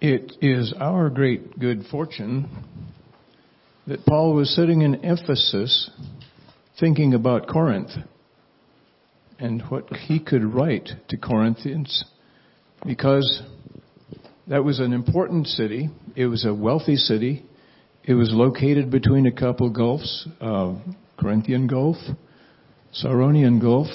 It 0.00 0.34
is 0.40 0.72
our 0.78 1.10
great 1.10 1.58
good 1.58 1.86
fortune 1.90 2.48
that 3.88 4.06
Paul 4.06 4.32
was 4.32 4.54
sitting 4.54 4.82
in 4.82 5.00
Ephesus 5.02 5.90
thinking 6.78 7.14
about 7.14 7.48
Corinth 7.48 7.90
and 9.40 9.60
what 9.62 9.92
he 9.92 10.20
could 10.20 10.44
write 10.44 10.88
to 11.08 11.16
Corinthians 11.16 12.04
because 12.86 13.42
that 14.46 14.62
was 14.62 14.78
an 14.78 14.92
important 14.92 15.48
city. 15.48 15.90
It 16.14 16.26
was 16.26 16.44
a 16.44 16.54
wealthy 16.54 16.94
city. 16.94 17.44
It 18.04 18.14
was 18.14 18.30
located 18.32 18.92
between 18.92 19.26
a 19.26 19.32
couple 19.32 19.68
gulfs, 19.68 20.28
uh, 20.40 20.76
Corinthian 21.18 21.66
Gulf, 21.66 21.96
Saronian 22.94 23.60
Gulf. 23.60 23.88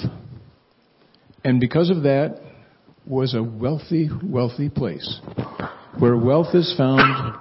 And 1.42 1.60
because 1.60 1.88
of 1.88 2.02
that, 2.02 2.42
was 3.06 3.34
a 3.34 3.42
wealthy, 3.42 4.08
wealthy 4.22 4.68
place. 4.68 5.20
Where 5.98 6.16
wealth 6.16 6.54
is 6.54 6.74
found, 6.76 7.36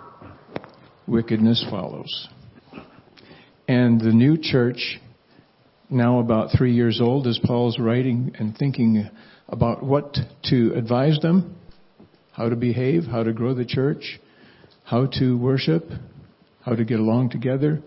wickedness 1.08 1.66
follows. 1.72 2.28
And 3.68 4.00
the 4.00 4.12
new 4.12 4.38
church, 4.40 5.00
now 5.90 6.20
about 6.20 6.50
three 6.56 6.74
years 6.74 7.02
old, 7.02 7.26
as 7.26 7.40
Paul's 7.44 7.80
writing 7.80 8.36
and 8.38 8.56
thinking 8.56 9.10
about 9.50 9.84
what 9.84 10.18
to 10.46 10.74
advise 10.76 11.18
them, 11.20 11.56
how 12.32 12.48
to 12.48 12.56
behave, 12.56 13.06
how 13.06 13.24
to 13.24 13.34
grow 13.34 13.56
the 13.56 13.66
church, 13.66 14.20
how 14.84 15.08
to 15.20 15.36
worship, 15.38 15.86
how 16.64 16.76
to 16.76 16.86
get 16.86 17.00
along 17.00 17.32
together, 17.32 17.82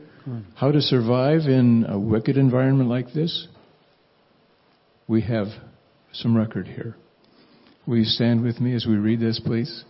how 0.57 0.73
to 0.73 0.81
survive 0.81 1.43
in 1.43 1.87
a 1.89 1.97
wicked 1.99 2.37
environment 2.37 2.91
like 2.91 3.13
this. 3.13 3.47
We 5.07 5.23
have 5.23 5.47
some 6.13 6.37
record 6.37 6.67
here. 6.67 6.97
Will 7.87 7.99
you 7.99 8.05
stand 8.05 8.43
with 8.43 8.61
me 8.61 8.75
as 8.75 8.85
we 8.85 8.97
read 8.97 9.21
this, 9.21 9.39
please? 9.39 9.85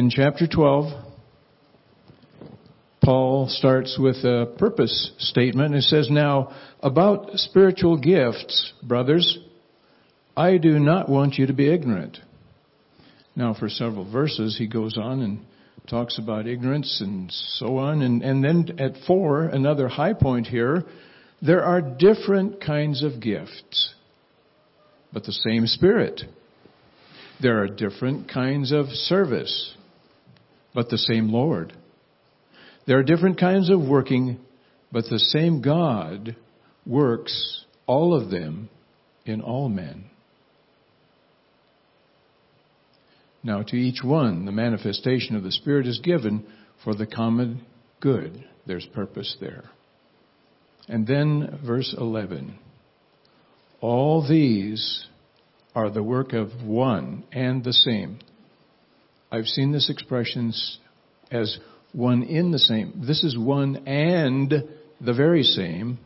In 0.00 0.08
chapter 0.08 0.46
12, 0.46 0.94
Paul 3.04 3.48
starts 3.50 3.98
with 3.98 4.16
a 4.24 4.50
purpose 4.56 5.12
statement. 5.18 5.74
It 5.74 5.82
says, 5.82 6.08
Now, 6.10 6.56
about 6.82 7.32
spiritual 7.34 7.98
gifts, 7.98 8.72
brothers, 8.82 9.38
I 10.34 10.56
do 10.56 10.78
not 10.78 11.10
want 11.10 11.34
you 11.34 11.48
to 11.48 11.52
be 11.52 11.70
ignorant. 11.70 12.16
Now, 13.36 13.52
for 13.52 13.68
several 13.68 14.10
verses, 14.10 14.56
he 14.56 14.66
goes 14.66 14.96
on 14.96 15.20
and 15.20 15.44
talks 15.86 16.18
about 16.18 16.46
ignorance 16.46 17.02
and 17.02 17.30
so 17.58 17.76
on. 17.76 18.00
And, 18.00 18.22
and 18.22 18.42
then 18.42 18.78
at 18.78 18.92
four, 19.06 19.48
another 19.48 19.86
high 19.86 20.14
point 20.14 20.46
here, 20.46 20.82
there 21.42 21.62
are 21.62 21.82
different 21.82 22.64
kinds 22.64 23.02
of 23.02 23.20
gifts, 23.20 23.92
but 25.12 25.24
the 25.24 25.32
same 25.32 25.66
Spirit. 25.66 26.22
There 27.42 27.62
are 27.62 27.68
different 27.68 28.30
kinds 28.30 28.72
of 28.72 28.86
service, 28.86 29.76
but 30.74 30.88
the 30.88 30.98
same 30.98 31.32
Lord. 31.32 31.72
There 32.86 32.98
are 32.98 33.02
different 33.02 33.38
kinds 33.38 33.70
of 33.70 33.80
working, 33.80 34.38
but 34.92 35.04
the 35.04 35.18
same 35.18 35.62
God 35.62 36.36
works 36.86 37.64
all 37.86 38.14
of 38.14 38.30
them 38.30 38.68
in 39.26 39.40
all 39.40 39.68
men. 39.68 40.04
Now, 43.42 43.62
to 43.62 43.76
each 43.76 44.02
one, 44.04 44.44
the 44.44 44.52
manifestation 44.52 45.34
of 45.34 45.42
the 45.42 45.52
Spirit 45.52 45.86
is 45.86 45.98
given 46.00 46.44
for 46.84 46.94
the 46.94 47.06
common 47.06 47.64
good. 48.00 48.44
There's 48.66 48.86
purpose 48.94 49.36
there. 49.40 49.64
And 50.88 51.06
then, 51.06 51.60
verse 51.64 51.94
11. 51.96 52.58
All 53.80 54.26
these 54.28 55.06
are 55.74 55.90
the 55.90 56.02
work 56.02 56.32
of 56.32 56.62
one 56.64 57.24
and 57.32 57.64
the 57.64 57.72
same. 57.72 58.18
I've 59.30 59.46
seen 59.46 59.72
this 59.72 59.88
expression 59.88 60.52
as 61.30 61.58
one 61.92 62.22
in 62.22 62.50
the 62.50 62.58
same. 62.58 63.02
This 63.06 63.22
is 63.22 63.38
one 63.38 63.86
and 63.86 64.50
the 65.00 65.14
very 65.14 65.42
same. 65.42 65.98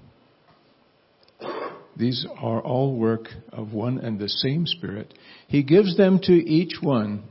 These 1.97 2.27
are 2.41 2.61
all 2.61 2.97
work 2.97 3.29
of 3.53 3.73
one 3.73 3.99
and 3.99 4.19
the 4.19 4.29
same 4.29 4.67
Spirit. 4.67 5.15
He 5.47 5.62
gives 5.62 5.97
them 5.97 6.19
to 6.25 6.33
each 6.33 6.83
one 6.83 7.25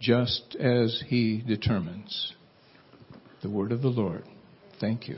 just 0.00 0.56
as 0.60 1.02
He 1.06 1.42
determines. 1.46 2.34
The 3.42 3.50
word 3.50 3.72
of 3.72 3.82
the 3.82 3.88
Lord. 3.88 4.24
Thank 4.80 5.08
you. 5.08 5.16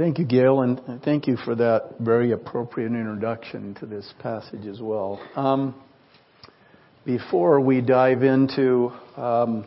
Thank 0.00 0.18
you, 0.18 0.24
Gail, 0.24 0.62
and 0.62 0.80
thank 1.04 1.26
you 1.26 1.36
for 1.36 1.54
that 1.56 1.96
very 2.00 2.32
appropriate 2.32 2.86
introduction 2.86 3.74
to 3.80 3.84
this 3.84 4.10
passage 4.18 4.64
as 4.64 4.80
well. 4.80 5.20
Um, 5.36 5.74
before 7.04 7.60
we 7.60 7.82
dive 7.82 8.22
into, 8.22 8.92
um, 9.18 9.66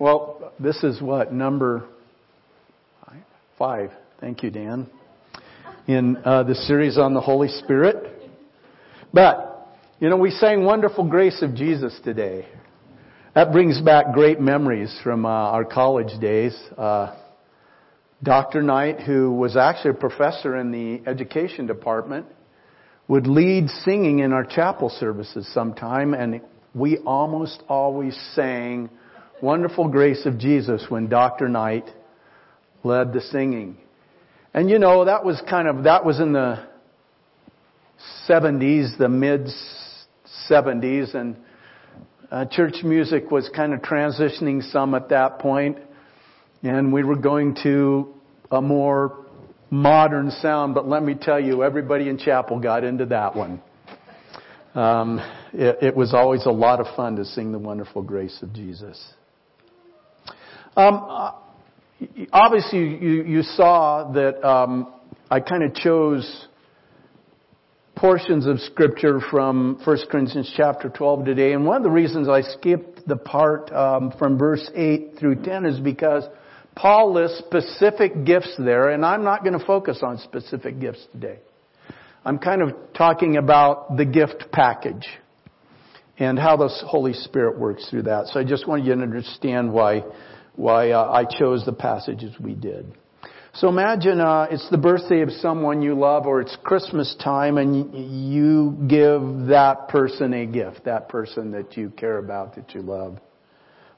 well, 0.00 0.52
this 0.58 0.82
is 0.82 1.00
what 1.00 1.32
number 1.32 1.86
five. 3.56 3.92
Thank 4.20 4.42
you, 4.42 4.50
Dan. 4.50 4.88
In 5.86 6.16
uh, 6.24 6.42
the 6.42 6.56
series 6.56 6.98
on 6.98 7.14
the 7.14 7.20
Holy 7.20 7.46
Spirit. 7.46 8.32
But, 9.12 9.68
you 10.00 10.08
know, 10.08 10.16
we 10.16 10.32
sang 10.32 10.64
Wonderful 10.64 11.08
Grace 11.08 11.42
of 11.42 11.54
Jesus 11.54 11.96
today. 12.02 12.48
That 13.36 13.52
brings 13.52 13.80
back 13.80 14.14
great 14.14 14.40
memories 14.40 14.98
from 15.04 15.24
uh, 15.24 15.28
our 15.28 15.64
college 15.64 16.20
days. 16.20 16.60
Uh, 16.76 17.14
Dr. 18.22 18.62
Knight, 18.62 19.00
who 19.00 19.32
was 19.32 19.56
actually 19.56 19.90
a 19.90 19.94
professor 19.94 20.56
in 20.56 20.72
the 20.72 21.08
education 21.08 21.66
department, 21.66 22.26
would 23.06 23.26
lead 23.26 23.68
singing 23.84 24.18
in 24.18 24.32
our 24.32 24.44
chapel 24.44 24.88
services 24.90 25.48
sometime, 25.54 26.14
and 26.14 26.40
we 26.74 26.98
almost 26.98 27.62
always 27.68 28.18
sang 28.34 28.90
Wonderful 29.40 29.88
Grace 29.88 30.26
of 30.26 30.38
Jesus 30.38 30.84
when 30.88 31.08
Dr. 31.08 31.48
Knight 31.48 31.88
led 32.82 33.12
the 33.12 33.20
singing. 33.20 33.78
And 34.52 34.68
you 34.68 34.78
know, 34.78 35.04
that 35.04 35.24
was 35.24 35.40
kind 35.48 35.68
of, 35.68 35.84
that 35.84 36.04
was 36.04 36.18
in 36.18 36.32
the 36.32 36.66
70s, 38.28 38.98
the 38.98 39.08
mid 39.08 39.48
70s, 40.50 41.14
and 41.14 41.36
uh, 42.30 42.46
church 42.46 42.82
music 42.82 43.30
was 43.30 43.48
kind 43.54 43.72
of 43.72 43.80
transitioning 43.80 44.62
some 44.72 44.94
at 44.94 45.08
that 45.10 45.38
point, 45.38 45.78
and 46.62 46.92
we 46.92 47.04
were 47.04 47.16
going 47.16 47.56
to 47.62 48.14
a 48.50 48.60
more 48.60 49.26
modern 49.70 50.30
sound, 50.30 50.74
but 50.74 50.88
let 50.88 51.02
me 51.02 51.14
tell 51.14 51.38
you, 51.38 51.62
everybody 51.62 52.08
in 52.08 52.18
chapel 52.18 52.58
got 52.58 52.84
into 52.84 53.06
that 53.06 53.36
one. 53.36 53.60
Um, 54.74 55.18
it, 55.52 55.82
it, 55.82 55.96
was 55.96 56.14
always 56.14 56.46
a 56.46 56.50
lot 56.50 56.80
of 56.80 56.94
fun 56.94 57.16
to 57.16 57.24
sing 57.24 57.52
the 57.52 57.58
wonderful 57.58 58.02
grace 58.02 58.38
of 58.42 58.52
Jesus. 58.52 59.02
Um, 60.76 61.32
obviously 62.32 62.78
you, 62.78 63.24
you 63.24 63.42
saw 63.42 64.12
that 64.12 64.46
um, 64.46 64.92
I 65.30 65.40
kind 65.40 65.64
of 65.64 65.74
chose 65.74 66.46
portions 67.96 68.46
of 68.46 68.60
scripture 68.60 69.20
from 69.30 69.80
1 69.84 69.98
Corinthians 70.10 70.52
chapter 70.56 70.88
12 70.88 71.24
today. 71.24 71.52
And 71.52 71.66
one 71.66 71.78
of 71.78 71.82
the 71.82 71.90
reasons 71.90 72.28
I 72.28 72.42
skipped 72.42 73.08
the 73.08 73.16
part 73.16 73.72
um, 73.72 74.12
from 74.18 74.38
verse 74.38 74.70
8 74.74 75.14
through 75.18 75.42
10 75.42 75.66
is 75.66 75.80
because 75.80 76.24
Paul 76.78 77.12
lists 77.12 77.38
specific 77.38 78.24
gifts 78.24 78.54
there, 78.56 78.90
and 78.90 79.04
I'm 79.04 79.24
not 79.24 79.42
going 79.42 79.58
to 79.58 79.66
focus 79.66 79.98
on 80.00 80.18
specific 80.18 80.78
gifts 80.78 81.04
today. 81.10 81.40
I'm 82.24 82.38
kind 82.38 82.62
of 82.62 82.70
talking 82.96 83.36
about 83.36 83.96
the 83.96 84.04
gift 84.04 84.52
package 84.52 85.04
and 86.20 86.38
how 86.38 86.56
the 86.56 86.68
Holy 86.68 87.14
Spirit 87.14 87.58
works 87.58 87.90
through 87.90 88.02
that. 88.02 88.28
So 88.28 88.38
I 88.38 88.44
just 88.44 88.68
want 88.68 88.84
you 88.84 88.94
to 88.94 89.02
understand 89.02 89.72
why 89.72 90.04
why 90.54 90.90
uh, 90.90 91.10
I 91.10 91.24
chose 91.24 91.64
the 91.64 91.72
passages 91.72 92.34
we 92.38 92.54
did. 92.54 92.96
So 93.54 93.68
imagine 93.68 94.20
uh, 94.20 94.46
it's 94.48 94.68
the 94.70 94.78
birthday 94.78 95.22
of 95.22 95.32
someone 95.32 95.82
you 95.82 95.94
love, 95.94 96.26
or 96.26 96.40
it's 96.40 96.56
Christmas 96.62 97.16
time, 97.22 97.58
and 97.58 98.32
you 98.32 98.76
give 98.86 99.48
that 99.48 99.88
person 99.88 100.32
a 100.32 100.46
gift, 100.46 100.84
that 100.84 101.08
person 101.08 101.50
that 101.52 101.76
you 101.76 101.90
care 101.90 102.18
about, 102.18 102.54
that 102.54 102.72
you 102.72 102.82
love. 102.82 103.18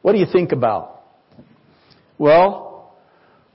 What 0.01 0.13
do 0.13 0.19
you 0.19 0.27
think 0.33 0.53
about? 0.53 1.03
Well, 2.17 2.70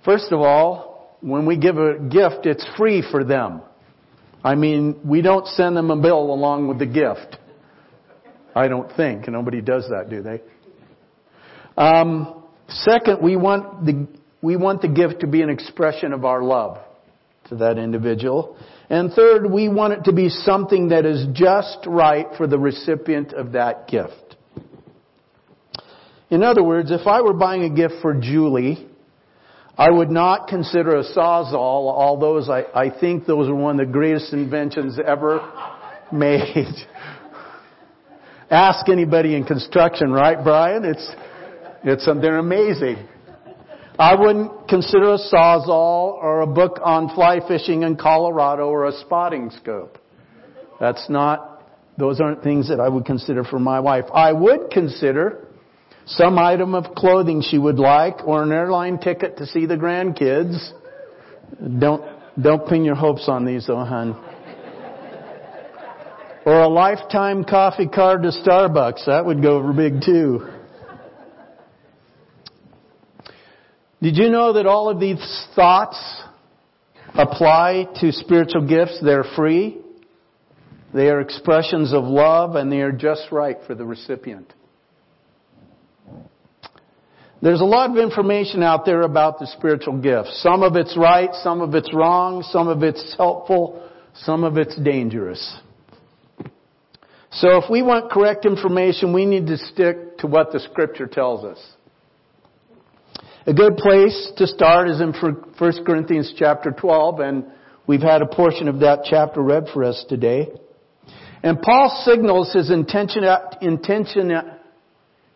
first 0.06 0.32
of 0.32 0.40
all, 0.40 1.18
when 1.22 1.46
we 1.46 1.58
give 1.58 1.78
a 1.78 2.00
gift, 2.00 2.46
it's 2.46 2.66
free 2.78 3.04
for 3.12 3.24
them. 3.24 3.62
I 4.44 4.56
mean, 4.56 5.02
we 5.04 5.22
don't 5.22 5.48
send 5.48 5.76
them 5.76 5.90
a 5.92 6.00
bill 6.00 6.32
along 6.32 6.68
with 6.68 6.80
the 6.80 6.86
gift. 6.86 7.38
I 8.56 8.68
don't 8.68 8.96
think. 8.96 9.28
Nobody 9.28 9.60
does 9.60 9.90
that, 9.90 10.10
do 10.10 10.22
they? 10.22 10.42
Um, 11.76 12.44
Second, 12.68 13.22
we 13.22 13.36
want 13.36 13.86
the, 13.86 14.08
we 14.42 14.56
want 14.56 14.82
the 14.82 14.88
gift 14.88 15.20
to 15.22 15.28
be 15.28 15.42
an 15.42 15.50
expression 15.50 16.14
of 16.14 16.26
our 16.26 16.42
love 16.42 16.80
to 17.50 17.56
that 17.58 17.78
individual. 17.78 18.58
And 18.90 19.12
third, 19.14 19.50
we 19.50 19.70
want 19.70 19.94
it 19.94 20.04
to 20.06 20.14
be 20.14 20.30
something 20.30 20.90
that 20.90 21.06
is 21.06 21.28
just 21.34 21.80
right 21.86 22.28
for 22.38 22.48
the 22.48 22.58
recipient 22.58 23.34
of 23.34 23.52
that 23.52 23.88
gift. 23.88 24.36
In 26.30 26.42
other 26.42 26.64
words, 26.64 26.92
if 26.92 27.06
I 27.06 27.22
were 27.22 27.34
buying 27.34 27.64
a 27.64 27.70
gift 27.70 27.96
for 28.02 28.20
Julie, 28.20 28.88
I 29.78 29.90
would 29.90 30.10
not 30.10 30.48
consider 30.48 30.98
a 30.98 31.04
sawzall, 31.04 31.54
although 31.54 32.40
I, 32.52 32.86
I 32.86 33.00
think 33.00 33.26
those 33.26 33.50
are 33.50 33.56
one 33.56 33.80
of 33.80 33.86
the 33.86 33.92
greatest 33.92 34.32
inventions 34.32 34.98
ever 35.06 35.42
made. 36.14 36.74
Ask 38.50 38.88
anybody 38.88 39.36
in 39.36 39.44
construction, 39.44 40.12
right, 40.12 40.42
Brian? 40.42 40.86
It's, 40.86 41.12
it's, 41.84 42.06
they're 42.06 42.38
amazing. 42.38 43.06
I 44.00 44.16
wouldn't 44.16 44.70
consider 44.70 45.14
a 45.14 45.18
sawzall 45.18 46.14
or 46.14 46.42
a 46.42 46.48
book 46.48 46.80
on 46.84 47.14
fly 47.14 47.40
fishing 47.46 47.84
in 47.84 47.98
Colorado 47.98 48.68
or 48.68 48.86
a 48.86 48.94
spotting 48.94 49.50
scope. 49.50 49.98
That's 50.80 51.10
not, 51.10 51.64
those 51.98 52.22
aren't 52.22 52.44
things 52.44 52.70
that 52.70 52.80
I 52.80 52.88
would 52.88 53.06
consider 53.06 53.44
for 53.44 53.60
my 53.60 53.80
wife. 53.80 54.06
I 54.14 54.32
would 54.32 54.70
consider 54.72 55.45
some 56.06 56.38
item 56.38 56.76
of 56.76 56.96
clothing 56.96 57.42
she 57.42 57.58
would 57.58 57.80
like, 57.80 58.26
or 58.26 58.44
an 58.44 58.52
airline 58.52 59.00
ticket 59.00 59.38
to 59.38 59.46
see 59.46 59.66
the 59.66 59.76
grandkids. 59.76 60.72
Don't, 61.80 62.04
don't 62.40 62.68
pin 62.68 62.86
your 62.86 62.96
hopes 62.96 63.28
on 63.28 63.46
these 63.46 63.68
though, 63.68 63.84
hon. 63.84 64.16
Or 66.46 66.62
a 66.62 66.68
lifetime 66.68 67.44
coffee 67.44 67.88
card 67.88 68.22
to 68.22 68.30
Starbucks. 68.30 69.08
That 69.08 69.26
would 69.26 69.42
go 69.42 69.58
over 69.58 69.74
big 69.74 70.02
too. 70.06 70.48
Did 74.00 74.18
you 74.18 74.30
know 74.30 74.54
that 74.54 74.68
all 74.68 74.90
of 74.90 75.00
these 75.00 75.48
thoughts 75.56 75.98
apply 77.16 77.88
to 78.02 78.12
spiritual 78.12 78.68
gifts? 78.68 79.00
They're 79.04 79.26
free. 79.36 79.80
They 80.94 81.10
are 81.10 81.20
expressions 81.20 81.94
of 81.94 82.04
love 82.04 82.56
and 82.56 82.72
they 82.72 82.82
are 82.82 82.92
just 82.92 83.32
right 83.32 83.58
for 83.66 83.74
the 83.74 83.84
recipient. 83.84 84.54
There's 87.42 87.62
a 87.62 87.66
lot 87.66 87.92
of 87.92 87.98
information 87.98 88.64
out 88.64 88.86
there 88.86 89.02
about 89.02 89.40
the 89.40 89.48
spiritual 89.48 90.00
gifts. 90.00 90.42
Some 90.42 90.64
of 90.64 90.76
it's 90.76 90.98
right, 90.98 91.30
some 91.34 91.62
of 91.62 91.76
it's 91.76 91.94
wrong, 91.94 92.44
some 92.44 92.68
of 92.68 92.82
it's 92.82 93.16
helpful, 93.18 93.84
some 94.14 94.44
of 94.44 94.58
it's 94.58 94.76
dangerous. 94.78 95.60
So 97.32 97.58
if 97.58 97.70
we 97.70 97.82
want 97.82 98.10
correct 98.10 98.46
information, 98.46 99.12
we 99.12 99.26
need 99.26 99.48
to 99.48 99.58
stick 99.58 100.20
to 100.20 100.28
what 100.28 100.54
the 100.54 100.60
scripture 100.62 101.08
tells 101.08 101.44
us. 101.44 101.60
A 103.46 103.54
good 103.54 103.76
place 103.78 104.32
to 104.38 104.48
start 104.48 104.90
is 104.90 105.02
in 105.02 105.12
1 105.12 105.86
Corinthians 105.86 106.34
chapter 106.38 106.72
12, 106.72 107.20
and 107.20 107.46
we've 107.86 108.02
had 108.02 108.22
a 108.22 108.26
portion 108.26 108.70
of 108.70 108.80
that 108.80 109.02
chapter 109.04 109.42
read 109.42 109.66
for 109.74 109.84
us 109.84 110.04
today. 110.08 110.48
And 111.44 111.62
Paul 111.62 112.04
signals 112.06 112.54
his 112.54 112.72
intention, 112.72 113.24
intention, 113.62 114.32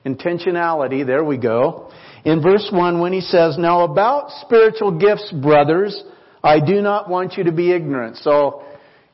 intentionality, 0.06 1.06
there 1.06 1.24
we 1.24 1.38
go, 1.38 1.92
in 2.26 2.42
verse 2.42 2.70
1 2.72 3.00
when 3.00 3.14
he 3.14 3.22
says, 3.22 3.58
Now 3.58 3.84
about 3.84 4.32
spiritual 4.42 4.98
gifts, 4.98 5.32
brothers, 5.32 6.04
I 6.44 6.60
do 6.60 6.82
not 6.82 7.10
want 7.10 7.34
you 7.38 7.44
to 7.46 7.52
be 7.52 7.72
ignorant. 7.72 8.18
So, 8.18 8.64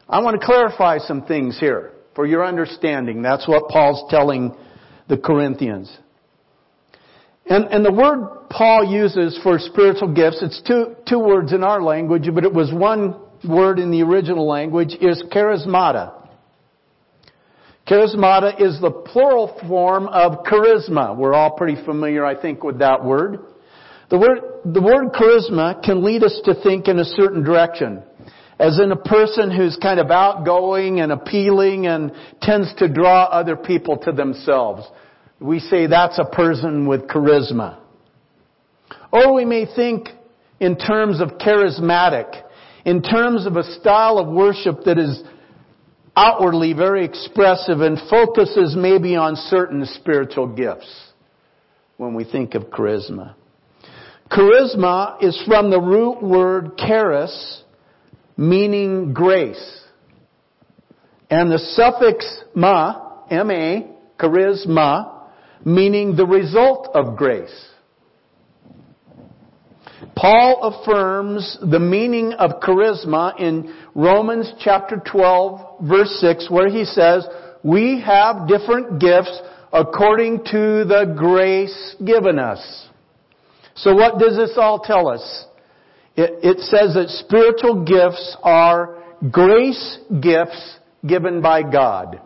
I 0.08 0.22
want 0.22 0.40
to 0.40 0.46
clarify 0.46 1.00
some 1.00 1.26
things 1.26 1.60
here 1.60 1.94
for 2.14 2.26
your 2.28 2.46
understanding. 2.46 3.22
That's 3.22 3.48
what 3.48 3.70
Paul's 3.70 4.10
telling 4.10 4.56
the 5.08 5.18
Corinthians. 5.18 5.96
And, 7.48 7.66
and 7.66 7.86
the 7.86 7.92
word 7.92 8.50
Paul 8.50 8.86
uses 8.86 9.40
for 9.44 9.60
spiritual 9.60 10.14
gifts, 10.14 10.42
it's 10.42 10.62
two, 10.68 10.96
two 11.08 11.20
words 11.20 11.54
in 11.54 11.64
our 11.64 11.82
language, 11.82 12.28
but 12.34 12.44
it 12.44 12.54
was 12.54 12.72
one 12.74 13.20
word 13.48 13.80
in 13.80 13.92
the 13.92 14.02
original 14.02 14.48
language, 14.48 14.96
is 15.02 15.24
charismata. 15.32 16.25
Charismata 17.88 18.60
is 18.60 18.82
the 18.82 18.90
plural 18.90 19.60
form 19.68 20.08
of 20.08 20.44
charisma. 20.44 21.16
We're 21.16 21.34
all 21.36 21.52
pretty 21.52 21.84
familiar, 21.86 22.26
I 22.26 22.40
think, 22.40 22.64
with 22.64 22.80
that 22.80 23.04
word. 23.04 23.40
The 24.10 24.18
word, 24.18 24.40
the 24.66 24.82
word 24.82 25.14
charisma 25.14 25.84
can 25.84 26.04
lead 26.04 26.24
us 26.24 26.40
to 26.46 26.56
think 26.64 26.88
in 26.88 26.98
a 27.00 27.06
certain 27.06 27.44
direction. 27.44 28.02
As 28.60 28.80
in 28.80 28.92
a 28.92 28.96
person 28.96 29.52
who's 29.52 29.78
kind 29.82 30.00
of 30.00 30.10
outgoing 30.10 31.00
and 31.00 31.12
appealing 31.12 31.86
and 31.86 32.12
tends 32.42 32.74
to 32.78 32.88
draw 32.88 33.26
other 33.26 33.56
people 33.56 33.98
to 33.98 34.12
themselves. 34.12 34.88
We 35.40 35.60
say 35.60 35.88
that's 35.88 36.18
a 36.18 36.26
person 36.26 36.88
with 36.88 37.08
charisma. 37.08 37.80
Or 39.12 39.34
we 39.34 39.46
may 39.46 39.66
think 39.66 40.10
in 40.60 40.78
terms 40.78 41.22
of 41.22 41.38
charismatic, 41.38 42.42
in 42.86 43.04
terms 43.04 43.46
of 43.46 43.58
a 43.58 43.64
style 43.80 44.18
of 44.18 44.28
worship 44.28 44.86
that 44.86 44.98
is 44.98 45.22
outwardly 46.16 46.74
very 46.74 47.06
expressive 47.06 47.82
and 47.82 48.00
focuses 48.10 48.76
maybe 48.76 49.16
on 49.16 49.36
certain 49.36 49.86
spiritual 49.86 50.48
gifts 50.48 51.12
when 51.98 52.14
we 52.14 52.24
think 52.24 52.56
of 52.56 52.64
charisma. 52.64 53.36
Charisma 54.32 55.22
is 55.24 55.42
from 55.46 55.70
the 55.70 55.80
root 55.80 56.22
word 56.22 56.78
charis, 56.78 57.64
meaning 58.38 59.14
grace. 59.14 59.82
And 61.30 61.52
the 61.52 61.60
suffix 61.60 62.44
ma, 62.54 63.24
ma, 63.30 63.80
charisma, 64.20 65.28
meaning 65.64 66.16
the 66.16 66.26
result 66.26 66.90
of 66.94 67.18
grace. 67.18 67.70
Paul 70.16 70.60
affirms 70.62 71.58
the 71.62 71.80
meaning 71.80 72.34
of 72.34 72.60
charisma 72.62 73.40
in 73.40 73.74
Romans 73.94 74.52
chapter 74.60 74.98
12 74.98 75.88
verse 75.88 76.10
6 76.20 76.50
where 76.50 76.70
he 76.70 76.86
says, 76.86 77.26
we 77.64 78.02
have 78.02 78.48
different 78.48 79.00
gifts 79.00 79.42
according 79.72 80.40
to 80.46 80.86
the 80.86 81.14
grace 81.18 81.96
given 82.06 82.40
us. 82.40 82.88
So 83.76 83.94
what 83.94 84.20
does 84.20 84.38
this 84.38 84.54
all 84.58 84.80
tell 84.80 85.08
us? 85.08 85.46
It, 86.16 86.40
it 86.44 86.60
says 86.60 86.94
that 86.94 87.10
spiritual 87.10 87.84
gifts 87.84 88.38
are 88.44 89.04
grace 89.32 90.00
gifts 90.22 90.80
given 91.06 91.42
by 91.42 91.64
God. 91.64 92.22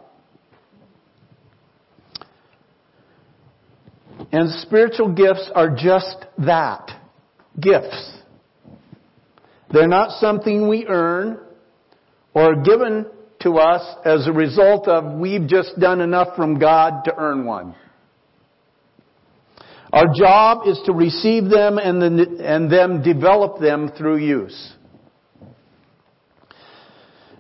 And 4.32 4.52
spiritual 4.62 5.14
gifts 5.14 5.50
are 5.56 5.76
just 5.76 6.26
that 6.40 6.99
gifts. 7.62 8.18
They're 9.72 9.88
not 9.88 10.20
something 10.20 10.68
we 10.68 10.86
earn 10.88 11.40
or 12.34 12.62
given 12.62 13.06
to 13.42 13.58
us 13.58 13.98
as 14.06 14.28
a 14.28 14.32
result 14.32 14.88
of 14.88 15.20
we've 15.20 15.48
just 15.48 15.80
done 15.80 16.02
enough 16.02 16.36
from 16.36 16.60
God 16.60 17.06
to 17.06 17.16
earn 17.16 17.46
one. 17.46 17.76
Our 19.92 20.14
job 20.14 20.68
is 20.68 20.80
to 20.86 20.94
receive 20.94 21.46
them 21.46 21.78
and 21.78 22.02
then, 22.02 22.38
and 22.42 22.72
then 22.72 23.02
develop 23.02 23.60
them 23.60 23.92
through 23.98 24.18
use. 24.18 24.74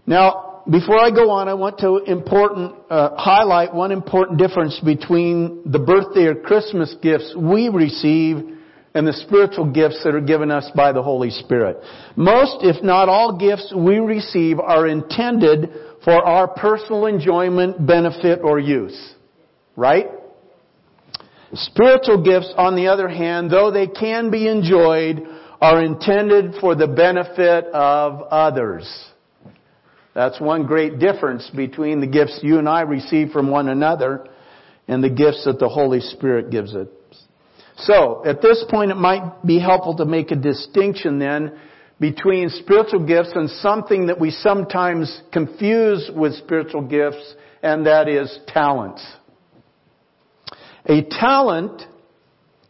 Now, 0.07 0.63
before 0.69 0.99
I 0.99 1.11
go 1.11 1.29
on, 1.29 1.47
I 1.47 1.53
want 1.53 1.79
to 1.79 1.97
important, 1.97 2.75
uh, 2.89 3.15
highlight 3.15 3.73
one 3.73 3.91
important 3.91 4.39
difference 4.39 4.79
between 4.83 5.61
the 5.65 5.79
birthday 5.79 6.25
or 6.25 6.35
Christmas 6.35 6.95
gifts 7.01 7.35
we 7.37 7.69
receive 7.69 8.57
and 8.93 9.05
the 9.05 9.13
spiritual 9.13 9.71
gifts 9.71 10.01
that 10.03 10.15
are 10.15 10.21
given 10.21 10.51
us 10.51 10.69
by 10.75 10.91
the 10.91 11.01
Holy 11.01 11.29
Spirit. 11.29 11.77
Most, 12.15 12.57
if 12.61 12.83
not 12.83 13.07
all 13.07 13.37
gifts 13.37 13.71
we 13.75 13.99
receive 13.99 14.59
are 14.59 14.87
intended 14.87 15.69
for 16.03 16.13
our 16.13 16.47
personal 16.47 17.05
enjoyment, 17.05 17.85
benefit, 17.85 18.39
or 18.43 18.59
use. 18.59 19.15
Right? 19.75 20.07
Spiritual 21.53 22.23
gifts, 22.23 22.53
on 22.57 22.75
the 22.75 22.87
other 22.87 23.07
hand, 23.07 23.51
though 23.51 23.71
they 23.71 23.87
can 23.87 24.31
be 24.31 24.47
enjoyed, 24.47 25.21
are 25.61 25.83
intended 25.83 26.55
for 26.61 26.75
the 26.75 26.87
benefit 26.87 27.65
of 27.65 28.21
others. 28.31 28.87
That's 30.13 30.39
one 30.39 30.65
great 30.65 30.99
difference 30.99 31.49
between 31.55 32.01
the 32.01 32.07
gifts 32.07 32.39
you 32.41 32.59
and 32.59 32.67
I 32.67 32.81
receive 32.81 33.31
from 33.31 33.49
one 33.49 33.69
another 33.69 34.27
and 34.87 35.03
the 35.03 35.09
gifts 35.09 35.45
that 35.45 35.59
the 35.59 35.69
Holy 35.69 35.99
Spirit 35.99 36.49
gives 36.49 36.75
us. 36.75 36.87
So, 37.83 38.23
at 38.25 38.41
this 38.41 38.63
point 38.69 38.91
it 38.91 38.97
might 38.97 39.45
be 39.45 39.59
helpful 39.59 39.95
to 39.97 40.05
make 40.05 40.31
a 40.31 40.35
distinction 40.35 41.19
then 41.19 41.57
between 41.99 42.49
spiritual 42.49 43.05
gifts 43.05 43.31
and 43.35 43.49
something 43.49 44.07
that 44.07 44.19
we 44.19 44.31
sometimes 44.31 45.21
confuse 45.31 46.09
with 46.13 46.33
spiritual 46.35 46.81
gifts, 46.81 47.35
and 47.61 47.85
that 47.85 48.07
is 48.07 48.39
talents. 48.47 49.05
A 50.85 51.03
talent 51.03 51.83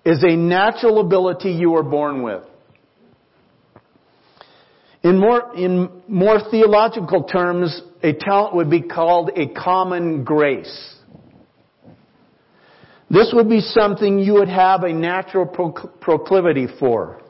is 0.03 0.23
a 0.23 0.35
natural 0.35 0.99
ability 0.99 1.51
you 1.51 1.75
are 1.75 1.83
born 1.83 2.23
with. 2.23 2.43
In 5.03 5.17
more, 5.17 5.55
in 5.55 5.89
more 6.07 6.39
theological 6.51 7.23
terms, 7.23 7.81
a 8.03 8.13
talent 8.13 8.55
would 8.55 8.69
be 8.69 8.81
called 8.81 9.31
a 9.35 9.47
common 9.47 10.23
grace. 10.23 10.95
This 13.09 13.31
would 13.33 13.49
be 13.49 13.61
something 13.61 14.19
you 14.19 14.33
would 14.33 14.49
have 14.49 14.83
a 14.83 14.93
natural 14.93 15.45
proclivity 15.45 16.67
for. 16.79 17.21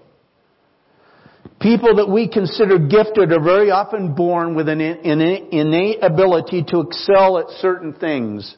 People 1.61 1.95
that 1.95 2.09
we 2.09 2.27
consider 2.27 2.77
gifted 2.77 3.31
are 3.31 3.43
very 3.43 3.71
often 3.71 4.13
born 4.13 4.55
with 4.55 4.67
an 4.69 4.81
innate 4.81 5.99
ability 6.01 6.63
to 6.69 6.81
excel 6.81 7.37
at 7.37 7.49
certain 7.59 7.93
things. 7.93 8.55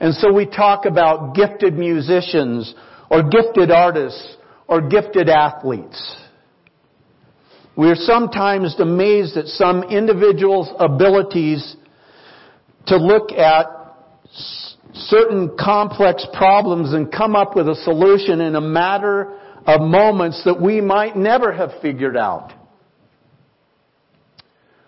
And 0.00 0.14
so 0.14 0.32
we 0.32 0.46
talk 0.46 0.84
about 0.84 1.34
gifted 1.34 1.74
musicians 1.74 2.74
or 3.10 3.22
gifted 3.28 3.70
artists 3.70 4.36
or 4.66 4.80
gifted 4.88 5.28
athletes. 5.28 6.16
We're 7.76 7.96
sometimes 7.96 8.78
amazed 8.78 9.36
at 9.36 9.46
some 9.46 9.84
individuals' 9.84 10.68
abilities 10.78 11.76
to 12.86 12.96
look 12.96 13.32
at 13.32 13.66
certain 14.94 15.56
complex 15.58 16.26
problems 16.32 16.92
and 16.92 17.10
come 17.12 17.34
up 17.34 17.56
with 17.56 17.68
a 17.68 17.74
solution 17.76 18.40
in 18.40 18.54
a 18.54 18.60
matter 18.60 19.38
of 19.66 19.80
moments 19.80 20.42
that 20.44 20.60
we 20.60 20.80
might 20.80 21.16
never 21.16 21.52
have 21.52 21.70
figured 21.82 22.16
out. 22.16 22.52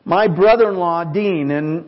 My 0.05 0.29
brother-in-law, 0.29 1.13
Dean, 1.13 1.51
and 1.51 1.87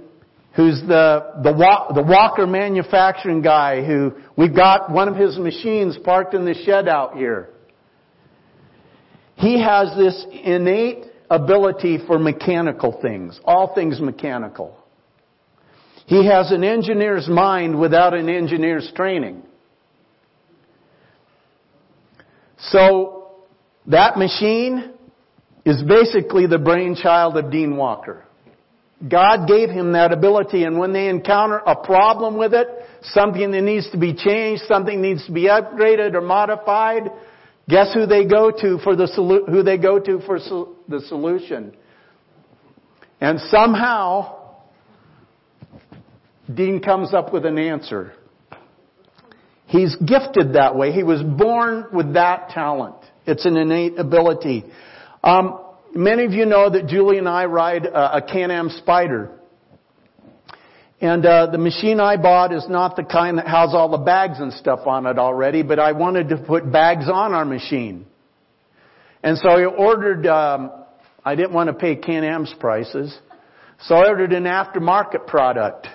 who's 0.57 0.81
the, 0.81 1.41
the, 1.45 1.53
the 1.95 2.03
Walker 2.03 2.47
manufacturing 2.47 3.43
guy 3.43 3.85
who 3.85 4.13
we've 4.37 4.55
got 4.55 4.91
one 4.91 5.07
of 5.07 5.15
his 5.15 5.39
machines 5.39 5.97
parked 6.03 6.35
in 6.35 6.45
the 6.45 6.55
shed 6.55 6.89
out 6.89 7.17
here. 7.17 7.51
He 9.37 9.63
has 9.63 9.97
this 9.97 10.27
innate 10.33 11.05
ability 11.31 12.01
for 12.09 12.19
mechanical 12.19 12.99
things, 13.01 13.39
all 13.45 13.73
things 13.73 14.01
mechanical. 14.01 14.78
He 16.09 16.25
has 16.25 16.50
an 16.53 16.65
engineer's 16.65 17.29
mind 17.29 17.79
without 17.79 18.15
an 18.15 18.31
engineer's 18.31 18.91
training. 18.97 19.43
So, 22.57 23.33
that 23.87 24.17
machine 24.17 24.95
is 25.67 25.83
basically 25.83 26.47
the 26.47 26.57
brainchild 26.57 27.37
of 27.37 27.50
Dean 27.50 27.77
Walker. 27.77 28.25
God 29.07 29.47
gave 29.47 29.69
him 29.69 29.93
that 29.93 30.11
ability 30.11 30.65
and 30.65 30.79
when 30.79 30.95
they 30.95 31.09
encounter 31.09 31.59
a 31.59 31.77
problem 31.77 32.38
with 32.38 32.55
it, 32.55 32.69
something 33.03 33.50
that 33.50 33.61
needs 33.61 33.91
to 33.91 33.99
be 33.99 34.15
changed, 34.15 34.62
something 34.67 35.03
needs 35.03 35.27
to 35.27 35.33
be 35.33 35.43
upgraded 35.43 36.15
or 36.15 36.23
modified, 36.23 37.03
guess 37.69 37.93
who 37.93 38.07
they 38.07 38.25
go 38.25 38.50
to 38.50 38.79
for 38.83 38.97
the 38.97 39.07
who 39.47 39.62
they 39.62 39.77
go 39.77 40.00
to 40.00 40.21
for 40.21 40.38
the 40.88 41.00
solution? 41.03 41.77
And 43.21 43.38
somehow 43.41 44.38
Dean 46.52 46.81
comes 46.81 47.12
up 47.12 47.33
with 47.33 47.45
an 47.45 47.59
answer. 47.59 48.12
He's 49.67 49.95
gifted 49.97 50.55
that 50.55 50.76
way. 50.76 50.93
He 50.93 51.02
was 51.02 51.23
born 51.23 51.87
with 51.93 52.14
that 52.14 52.50
talent. 52.50 52.97
It's 53.26 53.45
an 53.45 53.57
innate 53.57 53.99
ability. 53.99 54.64
Um, 55.23 55.61
many 55.95 56.25
of 56.25 56.33
you 56.33 56.47
know 56.47 56.71
that 56.71 56.87
Julie 56.87 57.19
and 57.19 57.28
I 57.28 57.45
ride 57.45 57.85
a, 57.85 58.17
a 58.17 58.23
Can-Am 58.23 58.71
Spyder. 58.71 59.31
And 61.00 61.25
uh, 61.25 61.50
the 61.50 61.59
machine 61.59 62.00
I 62.00 62.17
bought 62.17 62.52
is 62.52 62.67
not 62.69 62.97
the 62.97 63.05
kind 63.05 63.38
that 63.38 63.47
has 63.47 63.75
all 63.75 63.90
the 63.90 63.99
bags 63.99 64.40
and 64.40 64.52
stuff 64.52 64.87
on 64.87 65.07
it 65.07 65.19
already, 65.19 65.62
but 65.62 65.78
I 65.78 65.93
wanted 65.93 66.31
to 66.31 66.38
put 66.38 66.73
bags 66.73 67.05
on 67.12 67.35
our 67.35 67.45
machine. 67.45 68.07
And 69.23 69.37
so 69.38 69.49
I 69.49 69.64
ordered, 69.67 70.26
um, 70.26 70.73
I 71.25 71.35
didn't 71.35 71.52
want 71.52 71.69
to 71.69 71.75
pay 71.75 71.95
Can-Am's 71.95 72.55
prices, 72.59 73.17
so 73.81 73.95
I 73.95 74.09
ordered 74.09 74.33
an 74.33 74.45
aftermarket 74.45 75.26
product. 75.26 75.87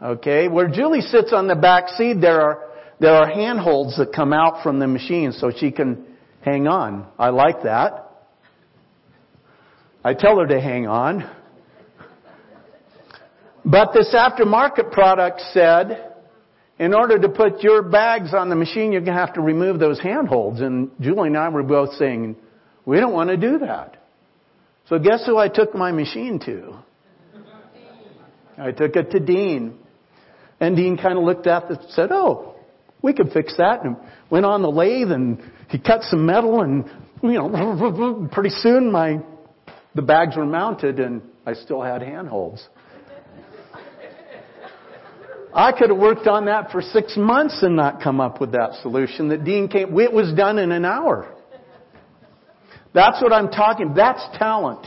Okay, 0.00 0.46
where 0.48 0.68
Julie 0.68 1.00
sits 1.00 1.32
on 1.32 1.48
the 1.48 1.56
back 1.56 1.88
seat, 1.96 2.20
there 2.20 2.40
are 2.40 2.68
there 3.00 3.14
are 3.14 3.28
handholds 3.28 3.96
that 3.98 4.12
come 4.12 4.32
out 4.32 4.62
from 4.62 4.78
the 4.78 4.86
machine 4.86 5.32
so 5.32 5.50
she 5.56 5.70
can 5.70 6.04
hang 6.40 6.66
on. 6.66 7.06
I 7.18 7.30
like 7.30 7.62
that. 7.62 8.10
I 10.04 10.14
tell 10.14 10.38
her 10.38 10.46
to 10.46 10.60
hang 10.60 10.86
on. 10.86 11.28
But 13.64 13.92
this 13.92 14.14
aftermarket 14.14 14.92
product 14.92 15.42
said, 15.52 16.12
in 16.78 16.94
order 16.94 17.18
to 17.18 17.28
put 17.28 17.62
your 17.62 17.82
bags 17.82 18.32
on 18.32 18.48
the 18.48 18.56
machine, 18.56 18.92
you're 18.92 19.02
going 19.02 19.16
to 19.16 19.20
have 19.20 19.34
to 19.34 19.40
remove 19.40 19.78
those 19.78 20.00
handholds. 20.00 20.60
And 20.60 20.90
Julie 21.00 21.28
and 21.28 21.36
I 21.36 21.48
were 21.48 21.62
both 21.62 21.94
saying, 21.94 22.36
we 22.86 22.98
don't 22.98 23.12
want 23.12 23.30
to 23.30 23.36
do 23.36 23.58
that. 23.58 23.96
So 24.88 24.98
guess 24.98 25.26
who 25.26 25.36
I 25.36 25.48
took 25.48 25.74
my 25.74 25.92
machine 25.92 26.40
to? 26.46 26.76
I 28.56 28.72
took 28.72 28.96
it 28.96 29.10
to 29.10 29.20
Dean. 29.20 29.78
And 30.60 30.76
Dean 30.76 30.96
kind 30.96 31.16
of 31.16 31.24
looked 31.24 31.46
at 31.46 31.70
it 31.70 31.80
and 31.80 31.90
said, 31.90 32.10
oh, 32.10 32.56
we 33.02 33.12
could 33.12 33.30
fix 33.32 33.56
that. 33.58 33.84
And 33.84 33.96
went 34.30 34.44
on 34.44 34.62
the 34.62 34.70
lathe 34.70 35.10
and 35.12 35.40
he 35.68 35.78
cut 35.78 36.02
some 36.02 36.26
metal 36.26 36.62
and, 36.62 36.84
you 37.22 37.34
know, 37.34 38.28
pretty 38.32 38.50
soon 38.50 38.90
my, 38.90 39.20
the 39.94 40.02
bags 40.02 40.36
were 40.36 40.46
mounted 40.46 40.98
and 40.98 41.22
I 41.46 41.54
still 41.54 41.82
had 41.82 42.02
handholds. 42.02 42.66
I 45.54 45.72
could 45.72 45.88
have 45.90 45.98
worked 45.98 46.26
on 46.26 46.44
that 46.44 46.70
for 46.70 46.82
six 46.82 47.16
months 47.16 47.62
and 47.62 47.74
not 47.74 48.02
come 48.02 48.20
up 48.20 48.40
with 48.40 48.52
that 48.52 48.74
solution 48.82 49.28
that 49.28 49.44
Dean 49.44 49.68
came, 49.68 49.98
it 49.98 50.12
was 50.12 50.32
done 50.34 50.58
in 50.58 50.72
an 50.72 50.84
hour. 50.84 51.34
That's 52.94 53.22
what 53.22 53.32
I'm 53.32 53.48
talking, 53.48 53.94
that's 53.94 54.22
talent. 54.38 54.86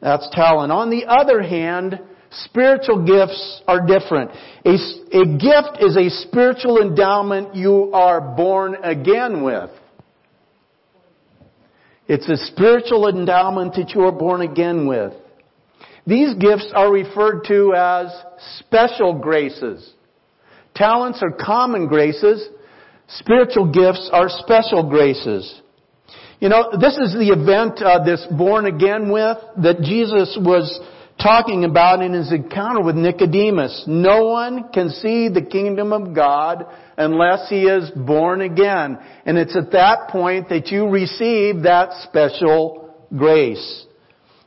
That's 0.00 0.28
talent. 0.32 0.72
On 0.72 0.90
the 0.90 1.04
other 1.06 1.42
hand, 1.42 2.00
Spiritual 2.32 3.04
gifts 3.04 3.62
are 3.68 3.86
different. 3.86 4.30
A, 4.64 4.70
a 4.70 5.26
gift 5.26 5.82
is 5.82 5.96
a 5.96 6.08
spiritual 6.26 6.80
endowment 6.80 7.54
you 7.54 7.90
are 7.92 8.20
born 8.20 8.76
again 8.82 9.42
with. 9.42 9.70
It's 12.08 12.28
a 12.28 12.36
spiritual 12.36 13.08
endowment 13.08 13.74
that 13.74 13.90
you 13.94 14.02
are 14.02 14.12
born 14.12 14.40
again 14.40 14.86
with. 14.86 15.12
These 16.06 16.34
gifts 16.34 16.72
are 16.74 16.90
referred 16.90 17.44
to 17.48 17.74
as 17.74 18.12
special 18.58 19.18
graces. 19.18 19.92
Talents 20.74 21.22
are 21.22 21.32
common 21.32 21.86
graces. 21.86 22.48
Spiritual 23.08 23.70
gifts 23.70 24.08
are 24.12 24.28
special 24.28 24.88
graces. 24.88 25.60
You 26.40 26.48
know, 26.48 26.70
this 26.72 26.96
is 26.96 27.12
the 27.12 27.28
event, 27.28 27.80
uh, 27.82 28.02
this 28.04 28.26
born 28.36 28.66
again 28.66 29.12
with, 29.12 29.36
that 29.62 29.82
Jesus 29.82 30.36
was 30.40 30.80
talking 31.22 31.64
about 31.64 32.02
in 32.02 32.12
his 32.12 32.32
encounter 32.32 32.82
with 32.82 32.96
Nicodemus. 32.96 33.84
No 33.86 34.26
one 34.26 34.70
can 34.72 34.90
see 34.90 35.28
the 35.28 35.42
kingdom 35.42 35.92
of 35.92 36.14
God 36.14 36.66
unless 36.96 37.48
he 37.48 37.62
is 37.62 37.90
born 37.90 38.40
again. 38.40 38.98
And 39.24 39.38
it's 39.38 39.56
at 39.56 39.70
that 39.72 40.08
point 40.08 40.48
that 40.48 40.68
you 40.68 40.88
receive 40.88 41.62
that 41.62 41.90
special 42.08 42.94
grace. 43.16 43.86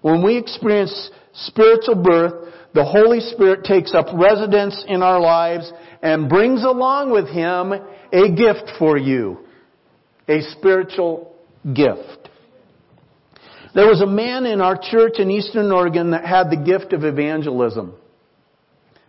When 0.01 0.23
we 0.23 0.37
experience 0.37 1.09
spiritual 1.33 1.95
birth, 1.95 2.53
the 2.73 2.83
Holy 2.83 3.21
Spirit 3.21 3.63
takes 3.63 3.93
up 3.93 4.07
residence 4.13 4.83
in 4.87 5.01
our 5.01 5.19
lives 5.19 5.71
and 6.01 6.27
brings 6.27 6.63
along 6.63 7.11
with 7.11 7.29
him 7.29 7.71
a 7.71 8.35
gift 8.35 8.77
for 8.77 8.97
you. 8.97 9.39
A 10.27 10.41
spiritual 10.41 11.35
gift. 11.73 12.24
There 13.75 13.87
was 13.87 14.01
a 14.01 14.07
man 14.07 14.45
in 14.45 14.61
our 14.61 14.77
church 14.81 15.19
in 15.19 15.29
Eastern 15.29 15.69
Oregon 15.69 16.11
that 16.11 16.23
had 16.23 16.49
the 16.49 16.55
gift 16.55 16.93
of 16.93 17.03
evangelism. 17.03 17.93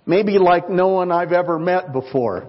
Maybe 0.05 0.39
like 0.39 0.69
no 0.69 0.89
one 0.89 1.13
I've 1.13 1.31
ever 1.31 1.57
met 1.57 1.93
before. 1.93 2.49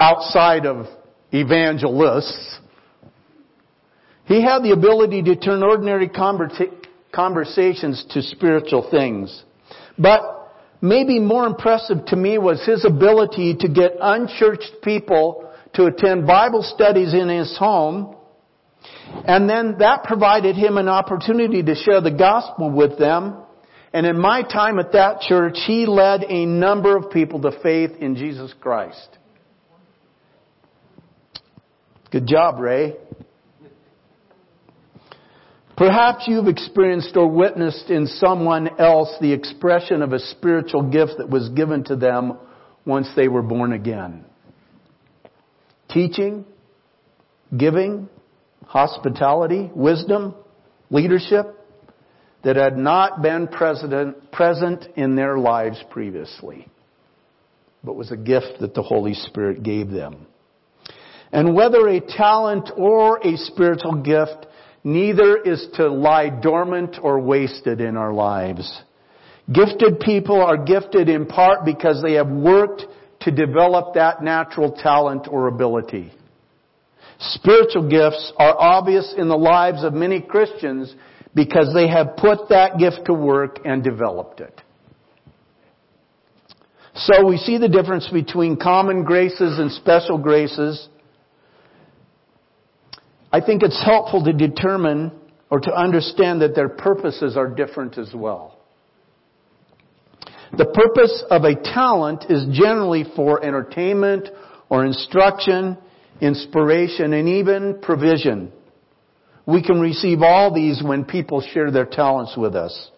Outside 0.00 0.64
of 0.64 0.86
evangelists. 1.30 2.58
He 4.24 4.42
had 4.42 4.62
the 4.62 4.72
ability 4.72 5.22
to 5.24 5.36
turn 5.36 5.62
ordinary 5.62 6.08
conversations 6.08 8.06
to 8.10 8.22
spiritual 8.22 8.88
things. 8.90 9.44
But 9.98 10.22
maybe 10.80 11.20
more 11.20 11.46
impressive 11.46 12.06
to 12.06 12.16
me 12.16 12.38
was 12.38 12.64
his 12.64 12.86
ability 12.86 13.56
to 13.60 13.68
get 13.68 13.92
unchurched 14.00 14.76
people 14.82 15.52
to 15.74 15.84
attend 15.84 16.26
Bible 16.26 16.62
studies 16.62 17.12
in 17.12 17.28
his 17.28 17.58
home 17.58 18.15
and 19.26 19.48
then 19.48 19.76
that 19.78 20.04
provided 20.04 20.56
him 20.56 20.76
an 20.76 20.88
opportunity 20.88 21.62
to 21.62 21.74
share 21.74 22.00
the 22.00 22.10
gospel 22.10 22.70
with 22.70 22.98
them. 22.98 23.36
And 23.92 24.06
in 24.06 24.18
my 24.18 24.42
time 24.42 24.78
at 24.78 24.92
that 24.92 25.20
church, 25.20 25.56
he 25.66 25.86
led 25.86 26.24
a 26.24 26.44
number 26.44 26.96
of 26.96 27.10
people 27.10 27.40
to 27.42 27.52
faith 27.62 27.92
in 28.00 28.16
Jesus 28.16 28.52
Christ. 28.60 29.08
Good 32.10 32.26
job, 32.26 32.60
Ray. 32.60 32.94
Perhaps 35.76 36.24
you've 36.26 36.48
experienced 36.48 37.16
or 37.16 37.28
witnessed 37.28 37.90
in 37.90 38.06
someone 38.06 38.80
else 38.80 39.14
the 39.20 39.32
expression 39.32 40.00
of 40.00 40.12
a 40.12 40.18
spiritual 40.18 40.90
gift 40.90 41.14
that 41.18 41.28
was 41.28 41.50
given 41.50 41.84
to 41.84 41.96
them 41.96 42.38
once 42.86 43.08
they 43.14 43.28
were 43.28 43.42
born 43.42 43.72
again. 43.72 44.24
Teaching, 45.90 46.46
giving, 47.54 48.08
hospitality, 48.66 49.70
wisdom, 49.74 50.34
leadership 50.90 51.46
that 52.44 52.56
had 52.56 52.76
not 52.76 53.22
been 53.22 53.48
present 53.48 54.86
in 54.96 55.16
their 55.16 55.38
lives 55.38 55.82
previously, 55.90 56.68
but 57.82 57.96
was 57.96 58.12
a 58.12 58.16
gift 58.16 58.60
that 58.60 58.74
the 58.74 58.82
Holy 58.82 59.14
Spirit 59.14 59.62
gave 59.62 59.90
them. 59.90 60.26
And 61.32 61.54
whether 61.54 61.88
a 61.88 62.00
talent 62.00 62.70
or 62.76 63.18
a 63.18 63.36
spiritual 63.36 64.02
gift, 64.02 64.46
neither 64.84 65.36
is 65.36 65.66
to 65.74 65.88
lie 65.88 66.28
dormant 66.30 66.98
or 67.02 67.20
wasted 67.20 67.80
in 67.80 67.96
our 67.96 68.12
lives. 68.12 68.82
Gifted 69.52 70.00
people 70.00 70.40
are 70.40 70.56
gifted 70.56 71.08
in 71.08 71.26
part 71.26 71.64
because 71.64 72.00
they 72.02 72.14
have 72.14 72.28
worked 72.28 72.84
to 73.20 73.30
develop 73.30 73.94
that 73.94 74.22
natural 74.22 74.72
talent 74.72 75.26
or 75.28 75.48
ability. 75.48 76.12
Spiritual 77.18 77.88
gifts 77.88 78.32
are 78.36 78.54
obvious 78.58 79.14
in 79.16 79.28
the 79.28 79.36
lives 79.36 79.82
of 79.84 79.94
many 79.94 80.20
Christians 80.20 80.94
because 81.34 81.72
they 81.74 81.88
have 81.88 82.16
put 82.16 82.48
that 82.50 82.78
gift 82.78 83.06
to 83.06 83.14
work 83.14 83.58
and 83.64 83.82
developed 83.82 84.40
it. 84.40 84.62
So 86.94 87.26
we 87.26 87.36
see 87.36 87.58
the 87.58 87.68
difference 87.68 88.08
between 88.08 88.56
common 88.56 89.04
graces 89.04 89.58
and 89.58 89.70
special 89.70 90.16
graces. 90.16 90.88
I 93.30 93.40
think 93.40 93.62
it's 93.62 93.82
helpful 93.84 94.24
to 94.24 94.32
determine 94.32 95.12
or 95.50 95.60
to 95.60 95.74
understand 95.74 96.40
that 96.40 96.54
their 96.54 96.70
purposes 96.70 97.36
are 97.36 97.48
different 97.48 97.98
as 97.98 98.12
well. 98.14 98.58
The 100.56 100.64
purpose 100.64 101.22
of 101.30 101.44
a 101.44 101.54
talent 101.54 102.26
is 102.30 102.46
generally 102.50 103.04
for 103.14 103.44
entertainment 103.44 104.28
or 104.70 104.86
instruction, 104.86 105.76
inspiration, 106.20 107.12
and 107.12 107.28
even 107.28 107.80
provision. 107.80 108.52
We 109.46 109.62
can 109.62 109.80
receive 109.80 110.22
all 110.22 110.52
these 110.52 110.82
when 110.82 111.04
people 111.04 111.40
share 111.40 111.70
their 111.70 111.86
talents 111.86 112.34
with 112.36 112.54
us. 112.54 112.90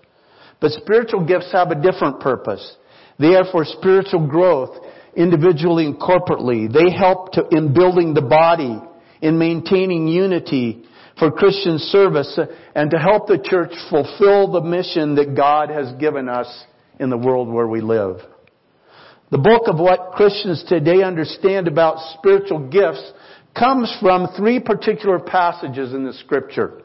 But 0.60 0.72
spiritual 0.72 1.26
gifts 1.26 1.52
have 1.52 1.70
a 1.70 1.80
different 1.80 2.20
purpose. 2.20 2.76
They 3.18 3.34
are 3.34 3.44
for 3.50 3.64
spiritual 3.64 4.26
growth, 4.26 4.76
individually 5.16 5.86
and 5.86 6.00
corporately. 6.00 6.72
They 6.72 6.96
help 6.96 7.32
to, 7.32 7.46
in 7.50 7.74
building 7.74 8.14
the 8.14 8.22
body, 8.22 8.80
in 9.20 9.38
maintaining 9.38 10.08
unity, 10.08 10.84
for 11.18 11.32
Christian 11.32 11.78
service, 11.78 12.38
and 12.74 12.90
to 12.90 12.98
help 12.98 13.26
the 13.26 13.40
church 13.42 13.72
fulfill 13.90 14.52
the 14.52 14.60
mission 14.60 15.16
that 15.16 15.34
God 15.34 15.68
has 15.68 15.92
given 15.98 16.28
us 16.28 16.46
in 17.00 17.10
the 17.10 17.18
world 17.18 17.48
where 17.48 17.66
we 17.66 17.80
live. 17.80 18.20
The 19.30 19.38
bulk 19.38 19.68
of 19.68 19.78
what 19.78 20.12
Christians 20.12 20.64
today 20.68 21.02
understand 21.02 21.68
about 21.68 22.16
spiritual 22.18 22.68
gifts 22.68 23.12
comes 23.56 23.94
from 24.00 24.28
three 24.36 24.58
particular 24.58 25.18
passages 25.18 25.92
in 25.92 26.04
the 26.04 26.14
scripture. 26.14 26.82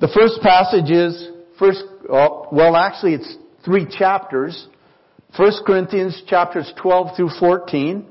The 0.00 0.08
first 0.08 0.40
passage 0.42 0.90
is 0.90 1.28
first, 1.58 1.84
uh, 2.12 2.28
well 2.50 2.74
actually 2.74 3.14
it's 3.14 3.36
three 3.64 3.86
chapters. 3.86 4.66
1 5.36 5.52
Corinthians 5.64 6.22
chapters 6.26 6.72
12 6.80 7.16
through 7.16 7.30
14. 7.38 8.06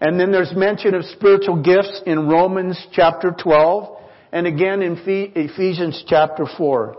And 0.00 0.20
then 0.20 0.30
there's 0.30 0.52
mention 0.54 0.94
of 0.94 1.04
spiritual 1.06 1.62
gifts 1.62 2.02
in 2.04 2.28
Romans 2.28 2.78
chapter 2.92 3.30
12 3.30 3.98
and 4.32 4.46
again 4.46 4.82
in 4.82 4.98
Ephesians 5.06 6.04
chapter 6.06 6.44
4. 6.58 6.98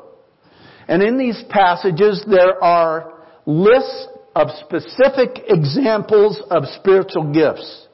And 0.87 1.03
in 1.03 1.19
these 1.19 1.43
passages 1.49 2.23
there 2.27 2.63
are 2.63 3.13
lists 3.45 4.07
of 4.35 4.49
specific 4.65 5.43
examples 5.47 6.41
of 6.49 6.63
spiritual 6.79 7.31
gifts. 7.31 7.87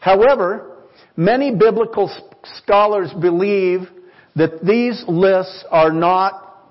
However, 0.00 0.76
many 1.16 1.54
biblical 1.54 2.10
scholars 2.56 3.10
believe 3.20 3.88
that 4.36 4.64
these 4.64 5.04
lists 5.08 5.64
are 5.70 5.92
not 5.92 6.66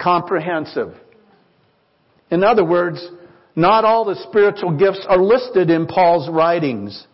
comprehensive. 0.00 0.94
In 2.30 2.42
other 2.42 2.64
words, 2.64 3.04
not 3.54 3.84
all 3.84 4.04
the 4.04 4.16
spiritual 4.28 4.76
gifts 4.76 5.04
are 5.08 5.22
listed 5.22 5.70
in 5.70 5.86
Paul's 5.86 6.28
writings. 6.28 7.06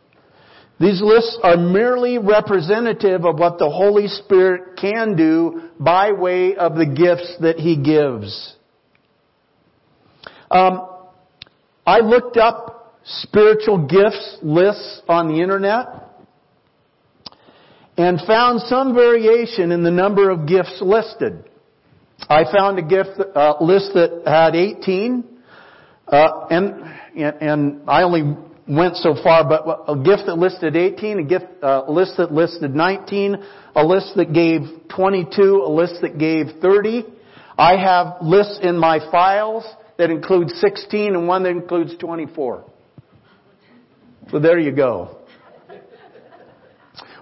These 0.80 1.02
lists 1.02 1.38
are 1.42 1.56
merely 1.56 2.18
representative 2.18 3.24
of 3.24 3.38
what 3.38 3.58
the 3.58 3.68
Holy 3.68 4.06
Spirit 4.06 4.76
can 4.80 5.16
do 5.16 5.70
by 5.80 6.12
way 6.12 6.54
of 6.54 6.76
the 6.76 6.86
gifts 6.86 7.36
that 7.40 7.58
He 7.58 7.76
gives. 7.76 8.54
Um, 10.50 10.88
I 11.86 12.00
looked 12.00 12.36
up 12.36 12.94
spiritual 13.04 13.86
gifts 13.86 14.38
lists 14.42 15.02
on 15.08 15.28
the 15.28 15.40
internet 15.42 15.86
and 17.96 18.20
found 18.26 18.60
some 18.62 18.94
variation 18.94 19.72
in 19.72 19.82
the 19.82 19.90
number 19.90 20.30
of 20.30 20.46
gifts 20.46 20.78
listed. 20.80 21.44
I 22.28 22.44
found 22.52 22.78
a 22.78 22.82
gift 22.82 23.20
uh, 23.34 23.54
list 23.60 23.92
that 23.94 24.22
had 24.26 24.54
18, 24.54 25.24
uh, 26.06 26.46
and, 26.50 26.84
and 27.16 27.88
I 27.88 28.02
only 28.02 28.36
went 28.68 28.96
so 28.96 29.14
far, 29.22 29.48
but 29.48 29.84
a 29.88 29.96
gift 29.96 30.24
that 30.26 30.36
listed 30.36 30.76
18, 30.76 31.18
a 31.18 31.22
gift 31.22 31.46
uh, 31.62 31.84
list 31.88 32.16
that 32.18 32.32
listed 32.32 32.74
19, 32.74 33.36
a 33.76 33.84
list 33.84 34.12
that 34.16 34.32
gave 34.32 34.60
22, 34.94 35.62
a 35.64 35.70
list 35.70 36.00
that 36.02 36.18
gave 36.18 36.46
30. 36.60 37.04
I 37.56 37.76
have 37.76 38.18
lists 38.22 38.60
in 38.62 38.78
my 38.78 38.98
files 39.10 39.64
that 39.98 40.10
includes 40.10 40.54
16 40.60 41.14
and 41.14 41.28
one 41.28 41.42
that 41.42 41.50
includes 41.50 41.96
24. 41.98 42.64
So 44.30 44.38
there 44.38 44.58
you 44.58 44.72
go. 44.72 45.18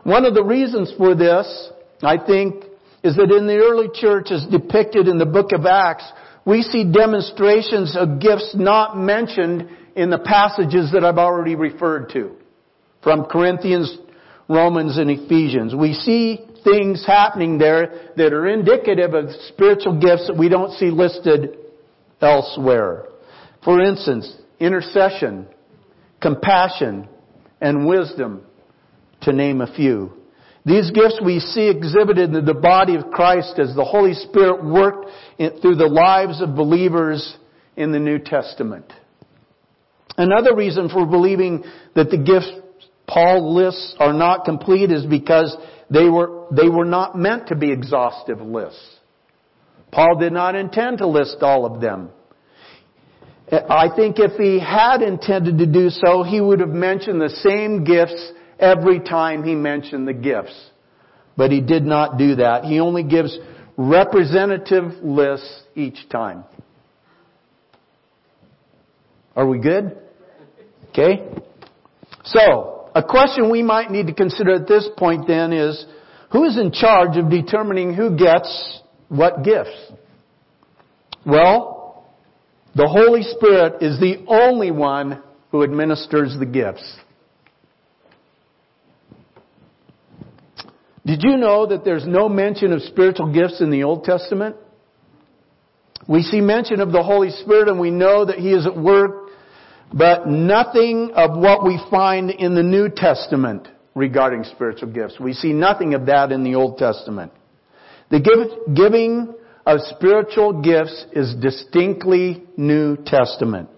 One 0.04 0.24
of 0.24 0.34
the 0.34 0.44
reasons 0.44 0.92
for 0.96 1.14
this, 1.16 1.70
I 2.02 2.18
think, 2.24 2.64
is 3.02 3.16
that 3.16 3.32
in 3.32 3.46
the 3.46 3.56
early 3.56 3.88
church 3.92 4.30
as 4.30 4.46
depicted 4.46 5.08
in 5.08 5.18
the 5.18 5.26
book 5.26 5.52
of 5.52 5.66
Acts, 5.66 6.04
we 6.44 6.62
see 6.62 6.84
demonstrations 6.84 7.96
of 7.96 8.20
gifts 8.20 8.54
not 8.54 8.96
mentioned 8.96 9.68
in 9.96 10.10
the 10.10 10.18
passages 10.18 10.92
that 10.92 11.04
I've 11.04 11.18
already 11.18 11.56
referred 11.56 12.10
to. 12.10 12.36
From 13.02 13.24
Corinthians, 13.24 13.96
Romans, 14.48 14.98
and 14.98 15.10
Ephesians. 15.10 15.74
We 15.74 15.94
see 15.94 16.46
things 16.62 17.04
happening 17.06 17.58
there 17.58 18.12
that 18.16 18.32
are 18.32 18.46
indicative 18.46 19.14
of 19.14 19.30
spiritual 19.48 19.98
gifts 19.98 20.26
that 20.26 20.36
we 20.36 20.48
don't 20.48 20.72
see 20.72 20.90
listed 20.90 21.56
elsewhere. 22.20 23.07
For 23.64 23.81
instance, 23.81 24.35
intercession, 24.61 25.46
compassion, 26.20 27.09
and 27.61 27.87
wisdom, 27.87 28.42
to 29.22 29.33
name 29.33 29.61
a 29.61 29.74
few. 29.74 30.12
These 30.64 30.90
gifts 30.90 31.20
we 31.24 31.38
see 31.38 31.68
exhibited 31.68 32.35
in 32.35 32.44
the 32.44 32.55
body 32.55 32.96
of 32.96 33.11
Christ 33.11 33.59
as 33.59 33.74
the 33.74 33.85
Holy 33.85 34.14
Spirit 34.14 34.64
worked 34.64 35.07
through 35.38 35.76
the 35.76 35.88
lives 35.88 36.42
of 36.42 36.55
believers 36.55 37.37
in 37.76 37.92
the 37.92 37.98
New 37.98 38.18
Testament. 38.18 38.92
Another 40.16 40.55
reason 40.55 40.88
for 40.88 41.07
believing 41.07 41.62
that 41.94 42.11
the 42.11 42.18
gifts 42.18 42.50
Paul 43.07 43.55
lists 43.55 43.94
are 43.98 44.12
not 44.12 44.44
complete 44.44 44.90
is 44.90 45.07
because 45.07 45.57
they 45.90 46.09
were, 46.09 46.46
they 46.50 46.68
were 46.68 46.85
not 46.85 47.16
meant 47.16 47.48
to 47.48 47.55
be 47.55 47.70
exhaustive 47.70 48.40
lists. 48.40 48.95
Paul 49.90 50.16
did 50.18 50.33
not 50.33 50.55
intend 50.55 50.99
to 50.99 51.07
list 51.07 51.38
all 51.40 51.64
of 51.64 51.81
them. 51.81 52.11
I 53.51 53.88
think 53.94 54.18
if 54.18 54.33
he 54.33 54.59
had 54.59 55.03
intended 55.03 55.59
to 55.59 55.66
do 55.66 55.88
so, 55.90 56.25
he 56.25 56.40
would 56.40 56.61
have 56.61 56.70
mentioned 56.70 57.20
the 57.20 57.31
same 57.31 57.85
gifts 57.85 58.33
every 58.59 58.99
time 58.99 59.44
he 59.44 59.55
mentioned 59.55 60.09
the 60.09 60.12
gifts. 60.12 60.70
But 61.37 61.53
he 61.53 61.61
did 61.61 61.85
not 61.85 62.18
do 62.18 62.37
that. 62.37 62.64
He 62.64 62.81
only 62.81 63.05
gives 63.05 63.38
representative 63.77 64.92
lists 65.03 65.62
each 65.75 66.09
time. 66.09 66.44
Are 69.37 69.46
we 69.46 69.59
good? 69.59 69.96
Okay? 70.90 71.29
So, 72.25 72.90
a 72.94 73.03
question 73.03 73.51
we 73.51 73.62
might 73.62 73.90
need 73.90 74.07
to 74.07 74.14
consider 74.14 74.55
at 74.55 74.66
this 74.66 74.88
point 74.96 75.29
then 75.29 75.53
is, 75.53 75.85
who 76.33 76.44
is 76.44 76.59
in 76.59 76.72
charge 76.72 77.16
of 77.16 77.31
determining 77.31 77.94
who 77.94 78.16
gets 78.16 78.81
what 79.09 79.45
gifts? 79.45 79.92
Well, 81.25 82.07
the 82.75 82.87
Holy 82.87 83.23
Spirit 83.23 83.83
is 83.83 83.99
the 83.99 84.25
only 84.29 84.71
one 84.71 85.23
who 85.51 85.62
administers 85.62 86.37
the 86.38 86.47
gifts. 86.47 86.85
Did 91.07 91.23
you 91.23 91.37
know 91.37 91.66
that 91.66 91.85
there's 91.85 92.07
no 92.07 92.29
mention 92.29 92.73
of 92.73 92.83
spiritual 92.83 93.33
gifts 93.33 93.61
in 93.61 93.71
the 93.71 93.85
Old 93.85 94.05
Testament? 94.05 94.57
We 96.09 96.23
see 96.23 96.40
mention 96.40 96.81
of 96.81 96.92
the 96.92 97.03
Holy 97.03 97.31
Spirit 97.31 97.69
and 97.69 97.79
we 97.79 97.90
know 97.90 98.25
that 98.25 98.38
He 98.38 98.53
is 98.53 98.66
at 98.66 98.77
work, 98.77 99.31
but 99.92 100.27
nothing 100.27 101.12
of 101.14 101.38
what 101.38 101.64
we 101.64 101.81
find 101.90 102.31
in 102.31 102.55
the 102.55 102.62
New 102.62 102.88
Testament 102.88 103.69
regarding 103.95 104.45
spiritual 104.45 104.92
gifts. 104.92 105.19
We 105.19 105.33
see 105.33 105.53
nothing 105.53 105.95
of 105.95 106.07
that 106.07 106.33
in 106.33 106.42
the 106.42 106.57
Old 106.57 106.77
Testament. 106.77 107.33
The 108.11 108.21
giving 108.75 109.35
of 109.66 109.81
spiritual 109.97 110.62
gifts 110.62 111.07
is 111.12 111.35
distinctly 111.35 112.45
New 112.57 112.97
Testament. 112.97 113.69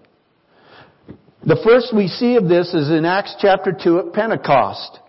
The 1.45 1.59
first 1.63 1.95
we 1.95 2.07
see 2.07 2.35
of 2.35 2.47
this 2.47 2.73
is 2.73 2.91
in 2.91 3.05
Acts 3.05 3.35
chapter 3.39 3.71
2 3.71 3.99
at 3.99 4.13
Pentecost. 4.13 4.99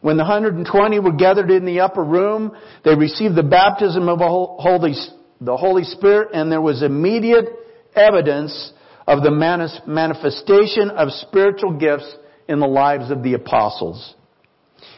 When 0.00 0.16
the 0.16 0.22
120 0.22 0.98
were 1.00 1.12
gathered 1.12 1.50
in 1.50 1.66
the 1.66 1.80
upper 1.80 2.02
room, 2.02 2.56
they 2.84 2.94
received 2.94 3.34
the 3.34 3.42
baptism 3.42 4.08
of 4.08 4.20
the 4.20 4.26
Holy, 4.26 4.94
the 5.42 5.56
Holy 5.56 5.84
Spirit 5.84 6.30
and 6.32 6.50
there 6.50 6.62
was 6.62 6.82
immediate 6.82 7.48
evidence 7.94 8.72
of 9.06 9.22
the 9.22 9.30
manifestation 9.30 10.90
of 10.90 11.10
spiritual 11.10 11.76
gifts 11.76 12.16
in 12.48 12.60
the 12.60 12.66
lives 12.66 13.10
of 13.10 13.22
the 13.22 13.34
apostles. 13.34 14.14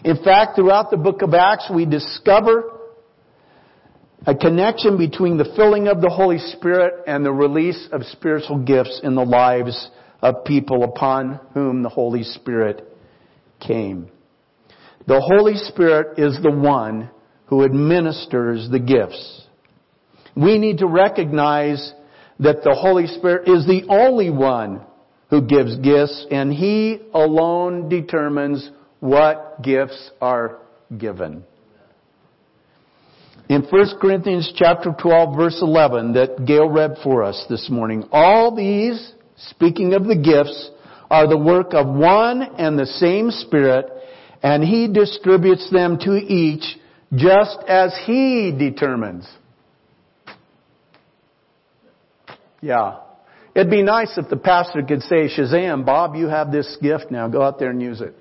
In 0.05 0.23
fact, 0.23 0.55
throughout 0.55 0.91
the 0.91 0.97
book 0.97 1.23
of 1.23 1.35
Acts, 1.35 1.71
we 1.73 1.85
discover 1.87 2.72
a 4.27 4.35
connection 4.35 4.97
between 4.97 5.37
the 5.37 5.53
filling 5.57 5.89
of 5.89 6.01
the 6.01 6.11
Holy 6.11 6.39
Spirit 6.39 7.05
and 7.07 7.25
the 7.25 7.33
release 7.33 7.89
of 7.91 8.05
spiritual 8.05 8.59
gifts 8.59 9.01
in 9.03 9.15
the 9.15 9.25
lives 9.25 9.91
of 10.21 10.45
people 10.45 10.85
upon 10.85 11.41
whom 11.55 11.83
the 11.83 11.89
Holy 11.89 12.23
Spirit 12.23 12.87
came. 13.61 14.09
The 15.09 15.21
Holy 15.21 15.57
Spirit 15.57 16.19
is 16.19 16.39
the 16.41 16.53
one 16.53 17.11
who 17.47 17.65
administers 17.65 18.69
the 18.71 18.79
gifts. 18.79 19.43
We 20.37 20.59
need 20.59 20.79
to 20.79 20.87
recognize 20.87 21.93
that 22.39 22.63
the 22.63 22.75
Holy 22.75 23.09
Spirit 23.09 23.49
is 23.49 23.67
the 23.67 23.85
only 23.89 24.31
one 24.31 24.83
who 25.31 25.43
gives 25.43 25.77
gifts 25.79 26.27
and 26.31 26.53
He 26.53 27.01
alone 27.13 27.89
determines 27.89 28.71
what 29.01 29.63
gifts 29.63 30.11
are 30.21 30.59
given. 30.97 31.45
In 33.49 33.63
1 33.63 33.99
Corinthians 34.01 34.53
chapter 34.55 34.95
12 34.99 35.37
verse 35.37 35.59
11 35.61 36.15
that 36.15 36.47
Gail 36.47 36.69
read 36.69 36.97
for 37.03 37.23
us 37.23 37.45
this 37.51 37.69
morning, 37.69 38.09
all 38.13 38.55
these, 38.55 39.13
speaking 39.37 39.95
of 39.95 40.05
the 40.05 40.17
gifts, 40.17 40.71
are 41.11 41.29
the 41.29 41.37
work 41.37 41.75
of 41.75 41.87
one 41.87 42.43
and 42.57 42.79
the 42.79 42.87
same 42.87 43.31
Spirit, 43.31 43.87
and 44.43 44.63
He 44.65 44.89
distributes 44.89 45.69
them 45.71 45.99
to 46.01 46.17
each 46.17 46.79
just 47.15 47.59
as 47.69 47.95
He 48.07 48.55
determines. 48.57 49.29
Yeah. 52.63 53.01
It'd 53.55 53.71
be 53.71 53.83
nice 53.83 54.17
if 54.17 54.31
the 54.31 54.37
pastor 54.37 54.83
could 54.83 55.03
say, 55.03 55.29
Shazam, 55.29 55.85
Bob, 55.85 56.15
you 56.15 56.29
have 56.29 56.51
this 56.51 56.79
gift 56.81 57.11
now. 57.11 57.29
Go 57.29 57.43
out 57.43 57.59
there 57.59 57.71
and 57.71 57.83
use 57.83 58.01
it. 58.01 58.17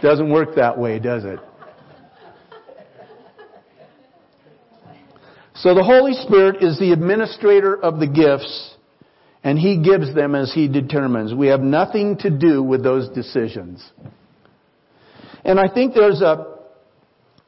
Doesn't 0.00 0.30
work 0.30 0.54
that 0.56 0.78
way, 0.78 0.98
does 0.98 1.24
it? 1.24 1.38
So 5.54 5.74
the 5.74 5.84
Holy 5.84 6.14
Spirit 6.14 6.62
is 6.62 6.78
the 6.78 6.92
administrator 6.92 7.76
of 7.76 8.00
the 8.00 8.06
gifts, 8.06 8.74
and 9.44 9.58
He 9.58 9.82
gives 9.82 10.14
them 10.14 10.34
as 10.34 10.52
He 10.52 10.68
determines. 10.68 11.34
We 11.34 11.48
have 11.48 11.60
nothing 11.60 12.16
to 12.18 12.30
do 12.30 12.62
with 12.62 12.82
those 12.82 13.08
decisions. 13.10 13.84
And 15.44 15.60
I 15.60 15.68
think 15.72 15.94
there's 15.94 16.22
a, 16.22 16.58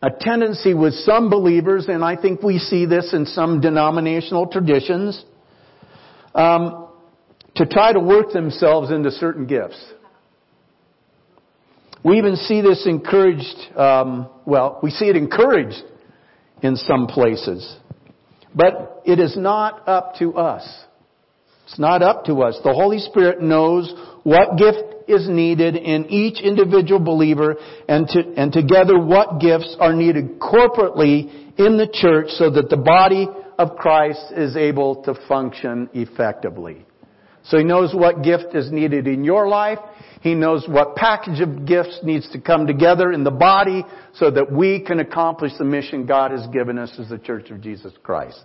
a 0.03 0.11
tendency 0.21 0.75
with 0.75 0.93
some 0.95 1.31
believers, 1.31 1.87
and 1.89 2.05
I 2.05 2.17
think 2.21 2.43
we 2.43 2.59
see 2.59 2.85
this 2.85 3.15
in 3.15 3.25
some 3.25 3.61
denominational 3.61 4.49
traditions, 4.49 5.25
um, 6.35 6.89
to 7.57 7.67
try 7.67 7.93
to 7.93 8.01
work 8.01 8.33
themselves 8.33 8.91
into 8.91 9.11
certain 9.13 9.47
gifts. 9.47 9.83
We 12.05 12.19
even 12.19 12.37
see 12.37 12.61
this 12.61 12.85
encouraged, 12.87 13.77
um, 13.77 14.29
well, 14.45 14.79
we 14.83 14.91
see 14.91 15.07
it 15.07 15.17
encouraged 15.17 15.83
in 16.63 16.77
some 16.77 17.07
places. 17.07 17.77
But 18.55 19.03
it 19.05 19.19
is 19.19 19.37
not 19.37 19.89
up 19.89 20.15
to 20.19 20.35
us. 20.35 20.67
It's 21.65 21.79
not 21.79 22.03
up 22.03 22.27
to 22.27 22.43
us. 22.43 22.59
The 22.63 22.73
Holy 22.73 22.99
Spirit 22.99 23.41
knows 23.41 23.93
what 24.23 24.57
gift 24.59 25.09
is 25.09 25.29
needed 25.29 25.77
in 25.77 26.07
each 26.07 26.41
individual 26.41 27.01
believer 27.01 27.57
and, 27.89 28.07
to, 28.09 28.35
and 28.37 28.53
together 28.53 28.99
what 28.99 29.41
gifts 29.41 29.77
are 29.81 29.93
needed 29.93 30.39
corporately 30.39 31.59
in 31.59 31.77
the 31.77 31.89
church 31.93 32.29
so 32.31 32.51
that 32.51 32.71
the 32.71 32.77
body 32.77 33.29
of 33.59 33.77
Christ 33.77 34.33
is 34.37 34.57
able 34.57 35.03
to 35.05 35.15
function 35.27 35.89
effectively. 35.93 36.85
So 37.45 37.59
He 37.59 37.65
knows 37.65 37.95
what 37.95 38.23
gift 38.23 38.55
is 38.55 38.71
needed 38.71 39.07
in 39.07 39.25
your 39.25 39.49
life. 39.49 39.79
He 40.21 40.35
knows 40.35 40.67
what 40.67 40.97
package 40.97 41.41
of 41.41 41.67
gifts 41.67 42.01
needs 42.03 42.31
to 42.31 42.41
come 42.41 42.67
together 42.67 43.13
in 43.13 43.25
the 43.25 43.31
body 43.31 43.85
so 44.15 44.31
that 44.31 44.51
we 44.51 44.81
can 44.81 45.01
accomplish 45.01 45.53
the 45.59 45.65
mission 45.65 46.07
God 46.07 46.31
has 46.31 46.47
given 46.47 46.79
us 46.79 46.91
as 46.99 47.11
the 47.11 47.19
Church 47.19 47.51
of 47.51 47.61
Jesus 47.61 47.93
Christ. 48.03 48.43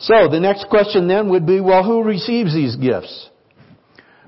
So 0.00 0.28
the 0.28 0.40
next 0.40 0.66
question 0.68 1.06
then 1.06 1.30
would 1.30 1.46
be, 1.46 1.60
well, 1.60 1.84
who 1.84 2.02
receives 2.02 2.52
these 2.52 2.74
gifts? 2.74 3.30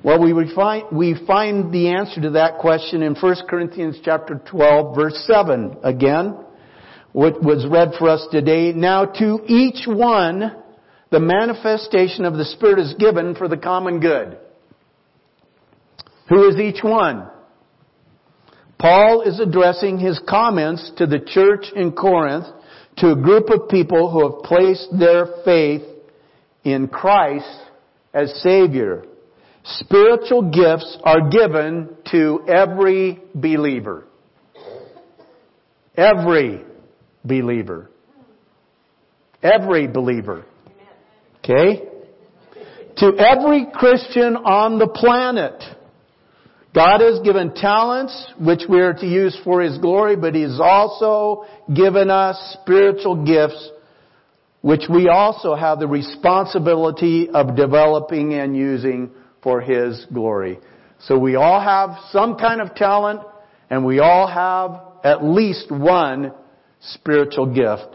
Well, 0.05 0.23
we 0.23 0.55
find, 0.55 0.85
we 0.97 1.17
find 1.27 1.73
the 1.73 1.89
answer 1.89 2.21
to 2.21 2.31
that 2.31 2.59
question 2.59 3.03
in 3.03 3.17
1 3.17 3.37
Corinthians 3.49 3.99
chapter 4.05 4.41
12 4.49 4.95
verse 4.95 5.25
7 5.27 5.79
again, 5.83 6.37
what 7.11 7.43
was 7.43 7.67
read 7.69 7.93
for 7.99 8.11
us 8.11 8.25
today. 8.31 8.73
Now 8.73 9.07
to 9.07 9.41
each 9.49 9.89
one, 9.89 10.63
the 11.15 11.21
manifestation 11.21 12.25
of 12.25 12.35
the 12.35 12.45
Spirit 12.45 12.81
is 12.81 12.93
given 12.95 13.37
for 13.37 13.47
the 13.47 13.57
common 13.57 14.01
good. 14.01 14.37
Who 16.29 16.49
is 16.49 16.57
each 16.57 16.83
one? 16.83 17.31
Paul 18.81 19.23
is 19.23 19.39
addressing 19.39 20.01
his 20.01 20.21
comments 20.29 20.91
to 20.97 21.07
the 21.07 21.21
church 21.21 21.67
in 21.77 21.93
Corinth 21.93 22.47
to 22.97 23.13
a 23.13 23.15
group 23.15 23.49
of 23.51 23.69
people 23.69 24.11
who 24.11 24.29
have 24.29 24.43
placed 24.43 24.89
their 24.99 25.27
faith 25.45 25.83
in 26.65 26.89
Christ 26.89 27.61
as 28.13 28.35
Savior. 28.43 29.05
Spiritual 29.63 30.51
gifts 30.51 30.99
are 31.05 31.31
given 31.31 31.97
to 32.11 32.45
every 32.49 33.23
believer. 33.37 34.05
Every 35.97 36.65
believer. 37.25 37.89
Every 39.45 39.87
believer. 39.87 40.45
Okay? 41.45 41.83
To 42.97 43.13
every 43.19 43.67
Christian 43.73 44.37
on 44.37 44.79
the 44.79 44.89
planet. 44.89 45.63
God 46.75 47.01
has 47.01 47.21
given 47.21 47.55
talents 47.55 48.33
which 48.41 48.63
we 48.69 48.81
are 48.81 48.95
to 48.95 49.07
use 49.07 49.39
for 49.45 49.61
His 49.61 49.79
glory, 49.79 50.17
but 50.17 50.35
He's 50.35 50.59
also 50.61 51.45
given 51.73 52.11
us 52.11 52.57
spiritual 52.61 53.25
gifts 53.25 53.71
which 54.61 54.85
we 54.89 55.09
also 55.09 55.55
have 55.55 55.79
the 55.79 55.87
responsibility 55.87 57.29
of 57.29 57.55
developing 57.55 58.33
and 58.33 58.57
using 58.57 59.11
for 59.43 59.61
His 59.61 60.07
glory. 60.13 60.59
So 61.01 61.19
we 61.19 61.37
all 61.37 61.61
have 61.61 61.99
some 62.11 62.37
kind 62.37 62.63
of 62.63 62.75
talent 62.75 63.21
and 63.69 63.85
we 63.85 63.99
all 63.99 64.27
have 64.27 64.81
at 65.05 65.23
least 65.23 65.71
one 65.71 66.33
spiritual 66.81 67.55
gift 67.55 67.95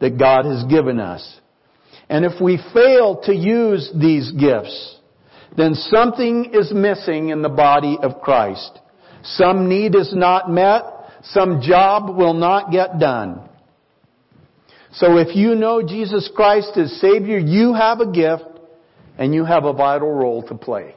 that 0.00 0.18
God 0.18 0.46
has 0.46 0.64
given 0.64 1.00
us. 1.00 1.38
And 2.08 2.24
if 2.24 2.40
we 2.40 2.58
fail 2.72 3.20
to 3.24 3.34
use 3.34 3.90
these 3.94 4.30
gifts, 4.32 4.96
then 5.56 5.74
something 5.74 6.50
is 6.52 6.72
missing 6.72 7.30
in 7.30 7.42
the 7.42 7.48
body 7.48 7.98
of 8.00 8.20
Christ. 8.20 8.78
Some 9.22 9.68
need 9.68 9.94
is 9.94 10.14
not 10.14 10.50
met. 10.50 10.84
Some 11.22 11.60
job 11.60 12.16
will 12.16 12.34
not 12.34 12.70
get 12.70 12.98
done. 12.98 13.48
So 14.92 15.18
if 15.18 15.34
you 15.34 15.54
know 15.54 15.82
Jesus 15.82 16.30
Christ 16.34 16.76
as 16.76 16.92
Savior, 17.00 17.38
you 17.38 17.74
have 17.74 18.00
a 18.00 18.10
gift 18.10 18.44
and 19.18 19.34
you 19.34 19.44
have 19.44 19.64
a 19.64 19.72
vital 19.72 20.10
role 20.10 20.42
to 20.44 20.54
play. 20.54 20.94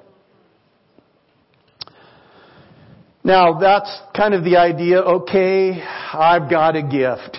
Now 3.23 3.59
that's 3.59 3.99
kind 4.15 4.33
of 4.33 4.43
the 4.43 4.57
idea, 4.57 4.99
okay, 4.99 5.81
I've 5.81 6.49
got 6.49 6.75
a 6.75 6.83
gift. 6.83 7.37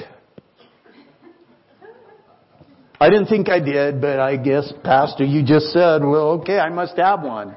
I 3.03 3.09
didn't 3.09 3.29
think 3.29 3.49
I 3.49 3.61
did, 3.61 4.03
but 4.03 4.21
I 4.21 4.37
guess, 4.37 4.71
Pastor, 4.85 5.25
you 5.25 5.43
just 5.43 5.73
said, 5.73 6.05
well, 6.05 6.33
okay, 6.41 6.59
I 6.59 6.69
must 6.69 6.99
have 6.99 7.23
one. 7.23 7.57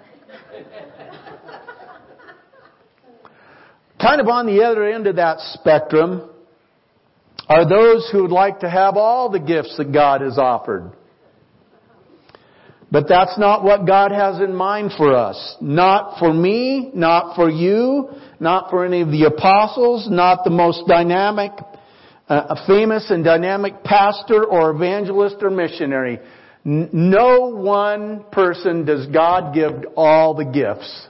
kind 4.01 4.21
of 4.21 4.27
on 4.29 4.45
the 4.45 4.63
other 4.63 4.85
end 4.85 5.05
of 5.05 5.17
that 5.17 5.39
spectrum 5.39 6.29
are 7.49 7.67
those 7.67 8.07
who 8.09 8.21
would 8.21 8.31
like 8.31 8.61
to 8.61 8.69
have 8.69 8.95
all 8.95 9.29
the 9.29 9.39
gifts 9.39 9.75
that 9.77 9.91
God 9.91 10.21
has 10.21 10.37
offered. 10.37 10.93
But 12.89 13.09
that's 13.09 13.37
not 13.37 13.65
what 13.65 13.85
God 13.85 14.11
has 14.11 14.39
in 14.39 14.55
mind 14.55 14.91
for 14.95 15.13
us. 15.13 15.57
Not 15.59 16.19
for 16.19 16.33
me, 16.33 16.89
not 16.93 17.35
for 17.35 17.49
you, 17.49 18.11
not 18.39 18.69
for 18.69 18.85
any 18.85 19.01
of 19.01 19.09
the 19.09 19.23
apostles, 19.25 20.07
not 20.09 20.45
the 20.45 20.51
most 20.51 20.87
dynamic 20.87 21.51
a 22.33 22.65
famous 22.67 23.09
and 23.09 23.23
dynamic 23.23 23.83
pastor 23.83 24.43
or 24.45 24.71
evangelist 24.71 25.37
or 25.41 25.49
missionary. 25.49 26.19
No 26.65 27.49
one 27.49 28.25
person 28.31 28.85
does 28.85 29.07
God 29.07 29.53
give 29.53 29.73
all 29.95 30.33
the 30.33 30.45
gifts. 30.45 31.07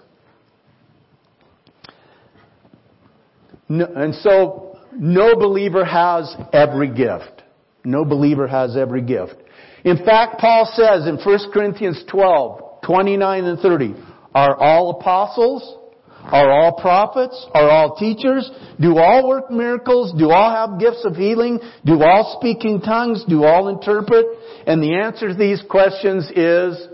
No, 3.69 3.86
and 3.95 4.13
so, 4.15 4.79
no 4.93 5.36
believer 5.36 5.86
has 5.86 6.36
every 6.51 6.89
gift. 6.89 7.43
No 7.86 8.03
believer 8.05 8.47
has 8.47 8.75
every 8.75 9.01
gift. 9.01 9.36
In 9.83 9.97
fact, 9.97 10.39
Paul 10.39 10.69
says 10.73 11.07
in 11.07 11.17
1 11.17 11.51
Corinthians 11.51 12.03
12, 12.09 12.81
29 12.83 13.43
and 13.43 13.59
30, 13.59 13.95
are 14.33 14.55
all 14.55 14.99
apostles? 14.99 15.77
Are 16.25 16.51
all 16.51 16.73
prophets? 16.79 17.47
Are 17.53 17.69
all 17.69 17.95
teachers? 17.95 18.49
Do 18.79 18.97
all 18.97 19.27
work 19.27 19.51
miracles? 19.51 20.13
Do 20.17 20.31
all 20.31 20.51
have 20.51 20.79
gifts 20.79 21.03
of 21.05 21.15
healing? 21.15 21.59
Do 21.86 22.01
all 22.01 22.38
speak 22.39 22.65
in 22.65 22.81
tongues? 22.81 23.23
Do 23.27 23.43
all 23.43 23.67
interpret? 23.67 24.25
And 24.65 24.81
the 24.81 24.95
answer 24.95 25.29
to 25.29 25.33
these 25.33 25.62
questions 25.69 26.29
is 26.36 26.88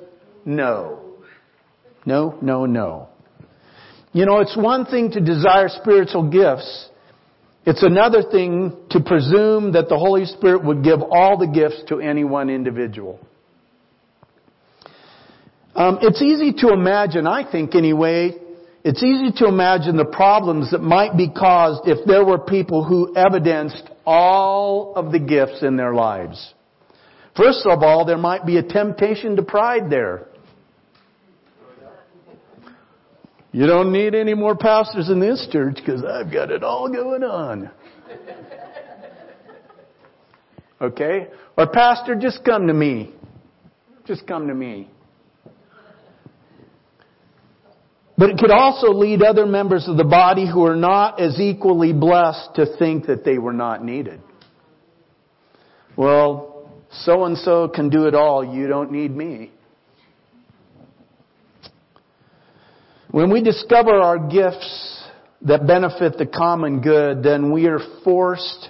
no. 0.46 1.00
No, 2.06 2.38
no, 2.42 2.66
no. 2.66 3.10
You 4.12 4.26
know, 4.26 4.40
it's 4.40 4.58
one 4.58 4.86
thing 4.86 5.12
to 5.12 5.22
desire 5.22 5.70
spiritual 5.70 6.30
gifts. 6.30 6.90
It's 7.66 7.84
another 7.84 8.24
thing 8.24 8.76
to 8.90 9.00
presume 9.00 9.74
that 9.74 9.90
the 9.90 9.98
Holy 9.98 10.26
Spirit 10.26 10.64
would 10.66 10.84
give 10.84 11.02
all 11.04 11.38
the 11.38 11.48
gifts 11.48 11.84
to 11.90 12.00
any 12.00 12.24
one 12.24 12.50
individual. 12.50 13.20
Um, 15.76 16.00
it's 16.02 16.22
easy 16.22 16.52
to 16.66 16.74
imagine, 16.74 17.28
I 17.28 17.50
think 17.50 17.76
anyway, 17.76 18.34
it's 18.84 19.04
easy 19.04 19.32
to 19.38 19.48
imagine 19.48 19.98
the 19.98 20.06
problems 20.06 20.72
that 20.72 20.82
might 20.82 21.18
be 21.18 21.30
caused 21.30 21.88
if 21.88 22.06
there 22.06 22.24
were 22.24 22.40
people 22.40 22.84
who 22.84 23.16
evidenced 23.16 23.90
all 24.06 24.94
of 24.96 25.12
the 25.12 25.20
gifts 25.20 25.62
in 25.62 25.76
their 25.76 25.94
lives. 25.94 26.54
First 27.36 27.66
of 27.66 27.84
all, 27.84 28.06
there 28.06 28.18
might 28.18 28.46
be 28.46 28.58
a 28.58 28.64
temptation 28.64 29.36
to 29.36 29.44
pride 29.44 29.90
there. 29.90 30.28
You 33.52 33.66
don't 33.66 33.92
need 33.92 34.14
any 34.14 34.34
more 34.34 34.56
pastors 34.56 35.10
in 35.10 35.20
this 35.20 35.48
church 35.52 35.76
because 35.76 36.04
I've 36.04 36.32
got 36.32 36.52
it 36.52 36.64
all 36.64 36.88
going 36.88 37.24
on. 37.24 37.72
Okay? 40.82 41.28
Or 41.58 41.68
pastor, 41.68 42.16
just 42.16 42.46
come 42.46 42.68
to 42.68 42.74
me. 42.74 43.14
Just 44.06 44.26
come 44.28 44.48
to 44.48 44.54
me. 44.54 44.90
But 48.20 48.32
it 48.32 48.38
could 48.38 48.52
also 48.52 48.92
lead 48.92 49.24
other 49.24 49.46
members 49.46 49.88
of 49.88 49.96
the 49.96 50.04
body 50.04 50.46
who 50.46 50.66
are 50.66 50.76
not 50.76 51.22
as 51.22 51.40
equally 51.40 51.94
blessed 51.94 52.54
to 52.56 52.66
think 52.78 53.06
that 53.06 53.24
they 53.24 53.38
were 53.38 53.54
not 53.54 53.82
needed. 53.82 54.20
Well, 55.96 56.70
so 56.92 57.24
and 57.24 57.38
so 57.38 57.70
can 57.70 57.88
do 57.88 58.08
it 58.08 58.16
all. 58.16 58.44
You 58.44 58.68
don't 58.68 58.92
need 58.92 59.16
me. 59.16 59.54
When 63.10 63.32
we 63.32 63.42
discover 63.42 64.02
our 64.02 64.20
gifts 64.20 65.02
that 65.44 65.66
benefit 65.66 66.18
the 66.18 66.26
common 66.26 66.82
good, 66.82 67.24
then 67.24 67.54
we 67.54 67.68
are 67.68 67.80
forced 68.04 68.70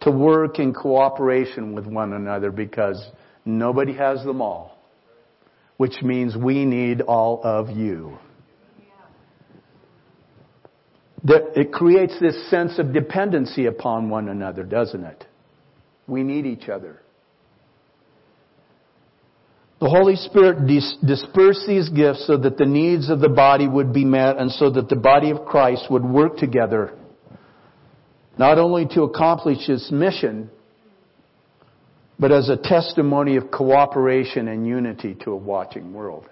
to 0.00 0.10
work 0.10 0.58
in 0.58 0.72
cooperation 0.72 1.74
with 1.74 1.84
one 1.84 2.14
another 2.14 2.50
because 2.50 3.06
nobody 3.44 3.92
has 3.92 4.24
them 4.24 4.40
all, 4.40 4.78
which 5.76 6.00
means 6.00 6.34
we 6.38 6.64
need 6.64 7.02
all 7.02 7.42
of 7.44 7.68
you. 7.68 8.16
That 11.24 11.58
it 11.58 11.72
creates 11.72 12.18
this 12.20 12.48
sense 12.50 12.78
of 12.78 12.92
dependency 12.92 13.66
upon 13.66 14.08
one 14.08 14.28
another, 14.28 14.62
doesn't 14.62 15.04
it? 15.04 15.24
We 16.06 16.22
need 16.22 16.46
each 16.46 16.68
other. 16.68 17.00
The 19.80 19.88
Holy 19.88 20.16
Spirit 20.16 20.66
dis- 20.66 20.96
dispersed 21.04 21.66
these 21.66 21.88
gifts 21.88 22.26
so 22.26 22.36
that 22.38 22.56
the 22.56 22.66
needs 22.66 23.10
of 23.10 23.20
the 23.20 23.28
body 23.28 23.68
would 23.68 23.92
be 23.92 24.04
met 24.04 24.36
and 24.36 24.50
so 24.50 24.70
that 24.70 24.88
the 24.88 24.96
body 24.96 25.30
of 25.30 25.44
Christ 25.44 25.86
would 25.90 26.04
work 26.04 26.36
together, 26.36 26.94
not 28.36 28.58
only 28.58 28.86
to 28.94 29.02
accomplish 29.02 29.68
its 29.68 29.90
mission, 29.92 30.50
but 32.18 32.32
as 32.32 32.48
a 32.48 32.56
testimony 32.56 33.36
of 33.36 33.52
cooperation 33.52 34.48
and 34.48 34.66
unity 34.66 35.14
to 35.22 35.30
a 35.30 35.36
watching 35.36 35.92
world. 35.92 36.28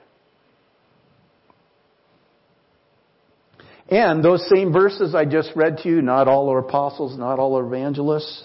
And 3.89 4.25
those 4.25 4.49
same 4.49 4.73
verses 4.73 5.15
I 5.15 5.25
just 5.25 5.51
read 5.55 5.79
to 5.79 5.89
you, 5.89 6.03
not 6.03 6.27
all 6.27 6.51
are 6.51 6.59
apostles, 6.59 7.17
not 7.17 7.39
all 7.39 7.57
are 7.57 7.67
evangelists, 7.67 8.45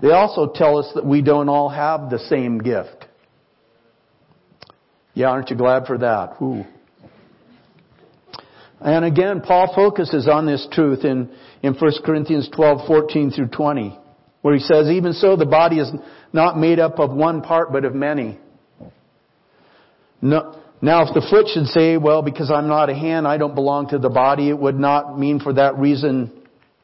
they 0.00 0.10
also 0.10 0.50
tell 0.52 0.78
us 0.78 0.90
that 0.94 1.04
we 1.04 1.22
don't 1.22 1.48
all 1.48 1.68
have 1.68 2.10
the 2.10 2.18
same 2.18 2.58
gift. 2.58 3.06
Yeah, 5.14 5.28
aren't 5.28 5.50
you 5.50 5.56
glad 5.56 5.86
for 5.86 5.98
that? 5.98 6.36
Ooh. 6.40 6.64
And 8.80 9.04
again, 9.04 9.42
Paul 9.42 9.72
focuses 9.74 10.26
on 10.26 10.46
this 10.46 10.66
truth 10.72 11.04
in, 11.04 11.30
in 11.62 11.74
1 11.74 11.92
Corinthians 12.04 12.48
12, 12.54 12.86
14 12.86 13.30
through 13.30 13.48
20, 13.48 13.98
where 14.40 14.54
he 14.54 14.60
says, 14.60 14.88
even 14.88 15.12
so, 15.12 15.36
the 15.36 15.44
body 15.44 15.78
is 15.78 15.90
not 16.32 16.58
made 16.58 16.78
up 16.78 16.98
of 16.98 17.12
one 17.12 17.42
part, 17.42 17.72
but 17.72 17.84
of 17.84 17.94
many. 17.94 18.38
No, 20.22 20.59
now, 20.82 21.02
if 21.02 21.12
the 21.12 21.26
foot 21.28 21.46
should 21.52 21.66
say, 21.66 21.98
well, 21.98 22.22
because 22.22 22.50
I'm 22.50 22.68
not 22.68 22.88
a 22.88 22.94
hand, 22.94 23.28
I 23.28 23.36
don't 23.36 23.54
belong 23.54 23.88
to 23.90 23.98
the 23.98 24.08
body, 24.08 24.48
it 24.48 24.58
would 24.58 24.78
not 24.78 25.18
mean 25.18 25.38
for 25.38 25.52
that 25.52 25.76
reason 25.76 26.32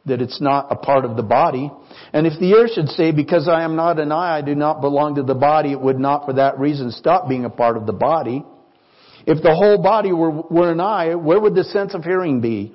that 0.05 0.21
it's 0.21 0.41
not 0.41 0.69
a 0.71 0.77
part 0.77 1.05
of 1.05 1.17
the 1.17 1.23
body. 1.23 1.71
And 2.13 2.27
if 2.27 2.39
the 2.39 2.51
ear 2.51 2.69
should 2.73 2.89
say, 2.89 3.11
because 3.11 3.49
I 3.49 3.63
am 3.63 3.75
not 3.75 3.99
an 3.99 4.13
eye, 4.13 4.37
I 4.37 4.43
do 4.43 4.55
not 4.55 4.83
belong 4.83 5.15
to 5.17 5.23
the 5.23 5.35
body, 5.35 5.73
it 5.73 5.81
would 5.81 5.99
not 5.99 6.27
for 6.27 6.35
that 6.35 6.59
reason 6.59 6.91
stop 6.91 7.29
being 7.29 7.45
a 7.47 7.51
part 7.51 7.77
of 7.77 7.87
the 7.87 7.93
body. 7.93 8.45
If 9.27 9.43
the 9.43 9.55
whole 9.55 9.83
body 9.83 10.13
were, 10.13 10.31
were 10.31 10.71
an 10.71 10.81
eye, 10.81 11.15
where 11.15 11.41
would 11.41 11.55
the 11.55 11.65
sense 11.65 11.95
of 11.95 12.05
hearing 12.05 12.41
be? 12.41 12.75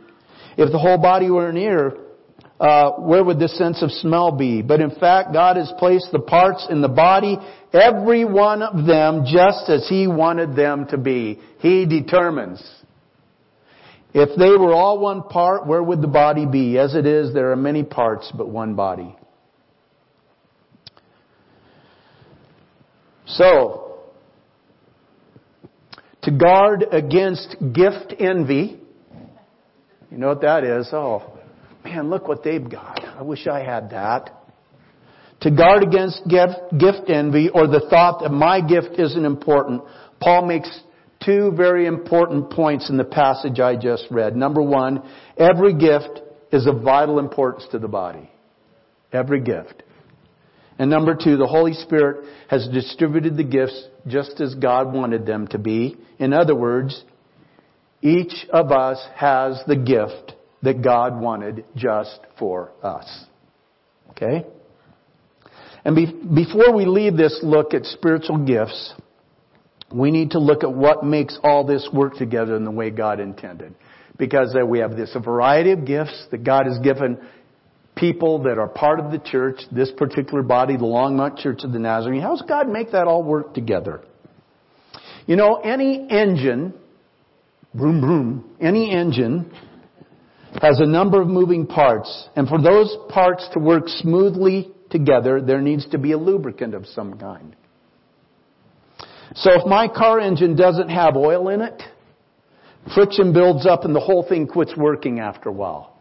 If 0.57 0.71
the 0.71 0.79
whole 0.79 0.97
body 0.97 1.29
were 1.29 1.47
an 1.47 1.55
ear, 1.55 1.95
uh, 2.61 2.91
where 2.99 3.23
would 3.23 3.39
the 3.39 3.47
sense 3.47 3.81
of 3.81 3.91
smell 3.91 4.31
be? 4.31 4.61
But 4.61 4.81
in 4.81 4.91
fact, 4.91 5.33
God 5.33 5.57
has 5.57 5.73
placed 5.79 6.09
the 6.11 6.19
parts 6.19 6.67
in 6.69 6.81
the 6.81 6.87
body, 6.87 7.39
every 7.73 8.23
one 8.23 8.61
of 8.61 8.85
them, 8.85 9.23
just 9.25 9.67
as 9.67 9.89
He 9.89 10.05
wanted 10.05 10.55
them 10.55 10.85
to 10.89 10.97
be. 10.99 11.39
He 11.57 11.87
determines. 11.87 12.63
If 14.13 14.37
they 14.37 14.51
were 14.51 14.73
all 14.73 14.99
one 14.99 15.23
part, 15.23 15.65
where 15.65 15.81
would 15.81 16.03
the 16.03 16.07
body 16.07 16.45
be? 16.45 16.77
As 16.77 16.93
it 16.93 17.07
is, 17.07 17.33
there 17.33 17.51
are 17.51 17.55
many 17.55 17.81
parts, 17.81 18.31
but 18.37 18.47
one 18.47 18.75
body. 18.75 19.15
So, 23.25 24.01
to 26.21 26.31
guard 26.31 26.85
against 26.91 27.55
gift 27.73 28.13
envy, 28.19 28.79
you 30.11 30.17
know 30.17 30.27
what 30.27 30.41
that 30.41 30.63
is? 30.63 30.89
Oh, 30.91 31.39
man, 31.83 32.09
look 32.09 32.27
what 32.27 32.43
they've 32.43 32.69
got. 32.69 33.03
I 33.03 33.21
wish 33.21 33.47
I 33.47 33.59
had 33.59 33.91
that. 33.91 34.37
To 35.41 35.51
guard 35.51 35.81
against 35.83 36.27
gift, 36.27 37.09
envy 37.09 37.49
or 37.49 37.67
the 37.67 37.87
thought 37.89 38.21
that 38.21 38.29
my 38.29 38.61
gift 38.61 38.99
isn't 38.99 39.25
important, 39.25 39.81
Paul 40.19 40.45
makes 40.45 40.69
two 41.23 41.51
very 41.55 41.87
important 41.87 42.51
points 42.51 42.89
in 42.89 42.97
the 42.97 43.03
passage 43.03 43.59
I 43.59 43.75
just 43.75 44.05
read. 44.11 44.35
Number 44.35 44.61
one, 44.61 45.01
every 45.37 45.73
gift 45.73 46.21
is 46.51 46.67
of 46.67 46.81
vital 46.81 47.17
importance 47.17 47.65
to 47.71 47.79
the 47.79 47.87
body. 47.87 48.29
Every 49.11 49.41
gift. 49.41 49.83
And 50.77 50.89
number 50.89 51.15
two, 51.15 51.37
the 51.37 51.47
Holy 51.47 51.73
Spirit 51.73 52.25
has 52.47 52.67
distributed 52.67 53.35
the 53.35 53.43
gifts 53.43 53.87
just 54.07 54.39
as 54.41 54.55
God 54.55 54.93
wanted 54.93 55.25
them 55.25 55.47
to 55.47 55.57
be. 55.57 55.97
In 56.19 56.33
other 56.33 56.55
words, 56.55 57.03
each 58.01 58.47
of 58.51 58.71
us 58.71 58.99
has 59.15 59.61
the 59.67 59.75
gift 59.75 60.33
that 60.63 60.81
God 60.81 61.19
wanted 61.19 61.65
just 61.75 62.19
for 62.37 62.71
us. 62.83 63.25
Okay? 64.11 64.45
And 65.83 65.95
be- 65.95 66.21
before 66.33 66.73
we 66.75 66.85
leave 66.85 67.17
this 67.17 67.39
look 67.41 67.73
at 67.73 67.85
spiritual 67.85 68.45
gifts, 68.45 68.93
we 69.93 70.11
need 70.11 70.31
to 70.31 70.39
look 70.39 70.63
at 70.63 70.71
what 70.71 71.03
makes 71.03 71.37
all 71.43 71.65
this 71.65 71.87
work 71.91 72.15
together 72.15 72.55
in 72.55 72.63
the 72.63 72.71
way 72.71 72.89
God 72.91 73.19
intended. 73.19 73.75
Because 74.17 74.55
we 74.67 74.79
have 74.79 74.95
this 74.95 75.11
a 75.15 75.19
variety 75.19 75.71
of 75.71 75.85
gifts 75.85 76.27
that 76.31 76.43
God 76.43 76.67
has 76.67 76.77
given 76.79 77.17
people 77.95 78.43
that 78.43 78.57
are 78.57 78.67
part 78.67 78.99
of 78.99 79.11
the 79.11 79.19
church, 79.19 79.61
this 79.71 79.91
particular 79.91 80.43
body, 80.43 80.77
the 80.77 80.83
Longmont 80.83 81.39
Church 81.39 81.63
of 81.63 81.71
the 81.71 81.79
Nazarene. 81.79 82.21
How 82.21 82.35
does 82.35 82.43
God 82.47 82.69
make 82.69 82.91
that 82.91 83.07
all 83.07 83.23
work 83.23 83.53
together? 83.53 84.01
You 85.25 85.35
know, 85.35 85.55
any 85.55 86.07
engine, 86.09 86.73
boom, 87.73 88.01
boom, 88.01 88.55
any 88.59 88.91
engine 88.91 89.51
has 90.59 90.79
a 90.79 90.85
number 90.85 91.21
of 91.21 91.27
moving 91.27 91.65
parts. 91.65 92.29
And 92.35 92.47
for 92.47 92.61
those 92.61 92.95
parts 93.09 93.47
to 93.53 93.59
work 93.59 93.87
smoothly 93.87 94.71
together, 94.89 95.41
there 95.41 95.61
needs 95.61 95.87
to 95.89 95.97
be 95.97 96.11
a 96.11 96.17
lubricant 96.17 96.73
of 96.73 96.85
some 96.87 97.17
kind. 97.17 97.55
So 99.35 99.51
if 99.53 99.65
my 99.65 99.87
car 99.87 100.19
engine 100.19 100.55
doesn't 100.55 100.89
have 100.89 101.15
oil 101.15 101.47
in 101.49 101.61
it, 101.61 101.81
friction 102.93 103.31
builds 103.31 103.65
up 103.65 103.85
and 103.85 103.95
the 103.95 104.01
whole 104.01 104.27
thing 104.27 104.47
quits 104.47 104.75
working 104.75 105.19
after 105.19 105.49
a 105.49 105.53
while. 105.53 105.97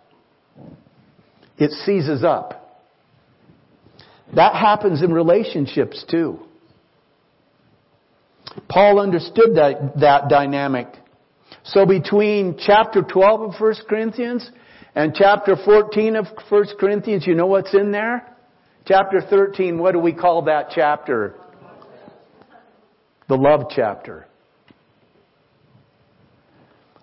It 1.59 1.71
seizes 1.71 2.25
up. 2.25 2.57
That 4.35 4.55
happens 4.55 5.03
in 5.03 5.13
relationships 5.13 6.05
too. 6.11 6.41
Paul 8.69 8.99
understood 8.99 9.57
that, 9.57 10.01
that 10.01 10.29
dynamic. 10.29 10.89
So 11.73 11.87
between 11.87 12.59
chapter 12.59 13.03
12 13.03 13.41
of 13.41 13.61
1 13.61 13.75
Corinthians 13.89 14.49
and 14.95 15.15
chapter 15.15 15.57
14 15.65 16.17
of 16.17 16.27
1 16.49 16.65
Corinthians, 16.79 17.27
you 17.27 17.35
know 17.35 17.47
what's 17.47 17.75
in 17.75 17.93
there? 17.93 18.37
Chapter 18.87 19.21
13, 19.21 19.79
what 19.79 19.93
do 19.93 19.99
we 19.99 20.13
call 20.13 20.43
that 20.43 20.71
chapter? 20.75 21.35
the 23.31 23.37
love 23.37 23.67
chapter. 23.71 24.27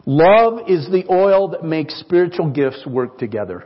Love 0.05 0.69
is 0.69 0.87
the 0.91 1.05
oil 1.09 1.47
that 1.49 1.63
makes 1.63 1.97
spiritual 1.99 2.51
gifts 2.51 2.85
work 2.85 3.17
together. 3.17 3.65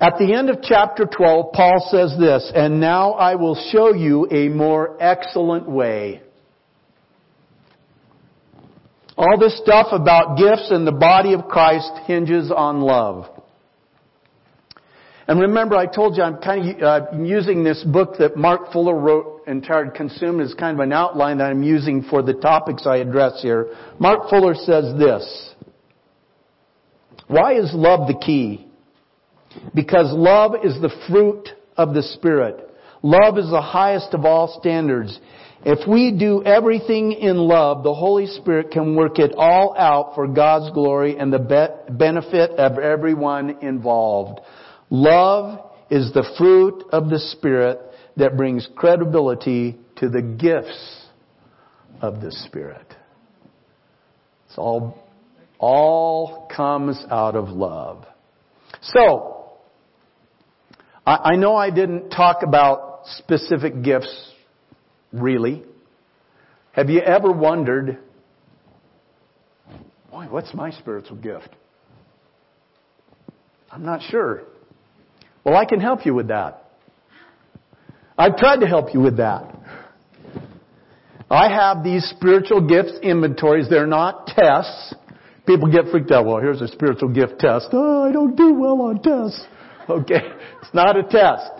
At 0.00 0.14
the 0.18 0.34
end 0.34 0.50
of 0.50 0.58
chapter 0.62 1.04
12, 1.04 1.52
Paul 1.52 1.88
says 1.90 2.16
this, 2.18 2.50
and 2.54 2.80
now 2.80 3.12
I 3.12 3.36
will 3.36 3.54
show 3.70 3.94
you 3.94 4.26
a 4.30 4.48
more 4.48 4.96
excellent 5.00 5.68
way. 5.68 6.22
All 9.20 9.38
this 9.38 9.58
stuff 9.58 9.88
about 9.92 10.38
gifts 10.38 10.68
and 10.70 10.86
the 10.86 10.92
body 10.92 11.34
of 11.34 11.44
Christ 11.46 11.92
hinges 12.06 12.50
on 12.50 12.80
love. 12.80 13.26
And 15.28 15.38
remember, 15.38 15.76
I 15.76 15.84
told 15.84 16.16
you 16.16 16.22
I'm 16.22 16.38
kind 16.38 16.82
of 16.82 16.82
uh, 16.82 17.18
using 17.22 17.62
this 17.62 17.84
book 17.84 18.14
that 18.18 18.38
Mark 18.38 18.72
Fuller 18.72 18.98
wrote 18.98 19.42
entitled 19.46 19.94
Consumed 19.94 20.40
as 20.40 20.54
kind 20.54 20.74
of 20.74 20.82
an 20.82 20.94
outline 20.94 21.36
that 21.36 21.50
I'm 21.50 21.62
using 21.62 22.02
for 22.02 22.22
the 22.22 22.32
topics 22.32 22.86
I 22.86 22.96
address 22.96 23.42
here. 23.42 23.76
Mark 23.98 24.30
Fuller 24.30 24.54
says 24.54 24.98
this. 24.98 25.54
Why 27.26 27.58
is 27.58 27.74
love 27.74 28.08
the 28.08 28.18
key? 28.24 28.68
Because 29.74 30.06
love 30.14 30.52
is 30.64 30.80
the 30.80 30.90
fruit 31.10 31.46
of 31.76 31.92
the 31.92 32.02
Spirit. 32.02 32.70
Love 33.02 33.36
is 33.36 33.50
the 33.50 33.60
highest 33.60 34.14
of 34.14 34.24
all 34.24 34.58
standards. 34.58 35.20
If 35.62 35.86
we 35.86 36.12
do 36.12 36.42
everything 36.42 37.12
in 37.12 37.36
love, 37.36 37.82
the 37.82 37.92
Holy 37.92 38.26
Spirit 38.26 38.70
can 38.70 38.96
work 38.96 39.18
it 39.18 39.34
all 39.36 39.76
out 39.76 40.14
for 40.14 40.26
God's 40.26 40.72
glory 40.72 41.18
and 41.18 41.30
the 41.30 41.38
be- 41.38 41.92
benefit 41.92 42.52
of 42.52 42.78
everyone 42.78 43.58
involved. 43.60 44.40
Love 44.88 45.70
is 45.90 46.12
the 46.14 46.24
fruit 46.38 46.84
of 46.92 47.10
the 47.10 47.18
Spirit 47.18 47.78
that 48.16 48.38
brings 48.38 48.66
credibility 48.74 49.78
to 49.96 50.08
the 50.08 50.22
gifts 50.22 51.06
of 52.00 52.22
the 52.22 52.32
Spirit. 52.32 52.86
It's 54.46 54.56
all, 54.56 54.98
all 55.58 56.48
comes 56.54 57.04
out 57.10 57.36
of 57.36 57.50
love. 57.50 58.06
So, 58.80 59.50
I, 61.06 61.32
I 61.32 61.36
know 61.36 61.54
I 61.54 61.68
didn't 61.68 62.08
talk 62.08 62.42
about 62.42 63.02
specific 63.04 63.82
gifts 63.82 64.29
Really? 65.12 65.62
Have 66.72 66.88
you 66.88 67.00
ever 67.00 67.32
wondered, 67.32 67.98
boy, 70.10 70.26
what's 70.30 70.54
my 70.54 70.70
spiritual 70.70 71.16
gift? 71.16 71.48
I'm 73.70 73.84
not 73.84 74.02
sure. 74.02 74.42
Well, 75.44 75.56
I 75.56 75.64
can 75.64 75.80
help 75.80 76.06
you 76.06 76.14
with 76.14 76.28
that. 76.28 76.64
I've 78.18 78.36
tried 78.36 78.60
to 78.60 78.66
help 78.66 78.92
you 78.92 79.00
with 79.00 79.16
that. 79.16 79.56
I 81.30 81.48
have 81.48 81.84
these 81.84 82.04
spiritual 82.16 82.66
gifts 82.66 82.98
inventories. 83.02 83.68
They're 83.70 83.86
not 83.86 84.26
tests. 84.26 84.94
People 85.46 85.70
get 85.70 85.90
freaked 85.90 86.10
out. 86.10 86.26
Well, 86.26 86.38
here's 86.38 86.60
a 86.60 86.68
spiritual 86.68 87.08
gift 87.08 87.38
test. 87.38 87.68
Oh, 87.72 88.02
I 88.08 88.12
don't 88.12 88.36
do 88.36 88.52
well 88.54 88.80
on 88.82 89.00
tests. 89.00 89.46
Okay. 89.88 90.20
It's 90.62 90.74
not 90.74 90.96
a 90.96 91.02
test. 91.02 91.59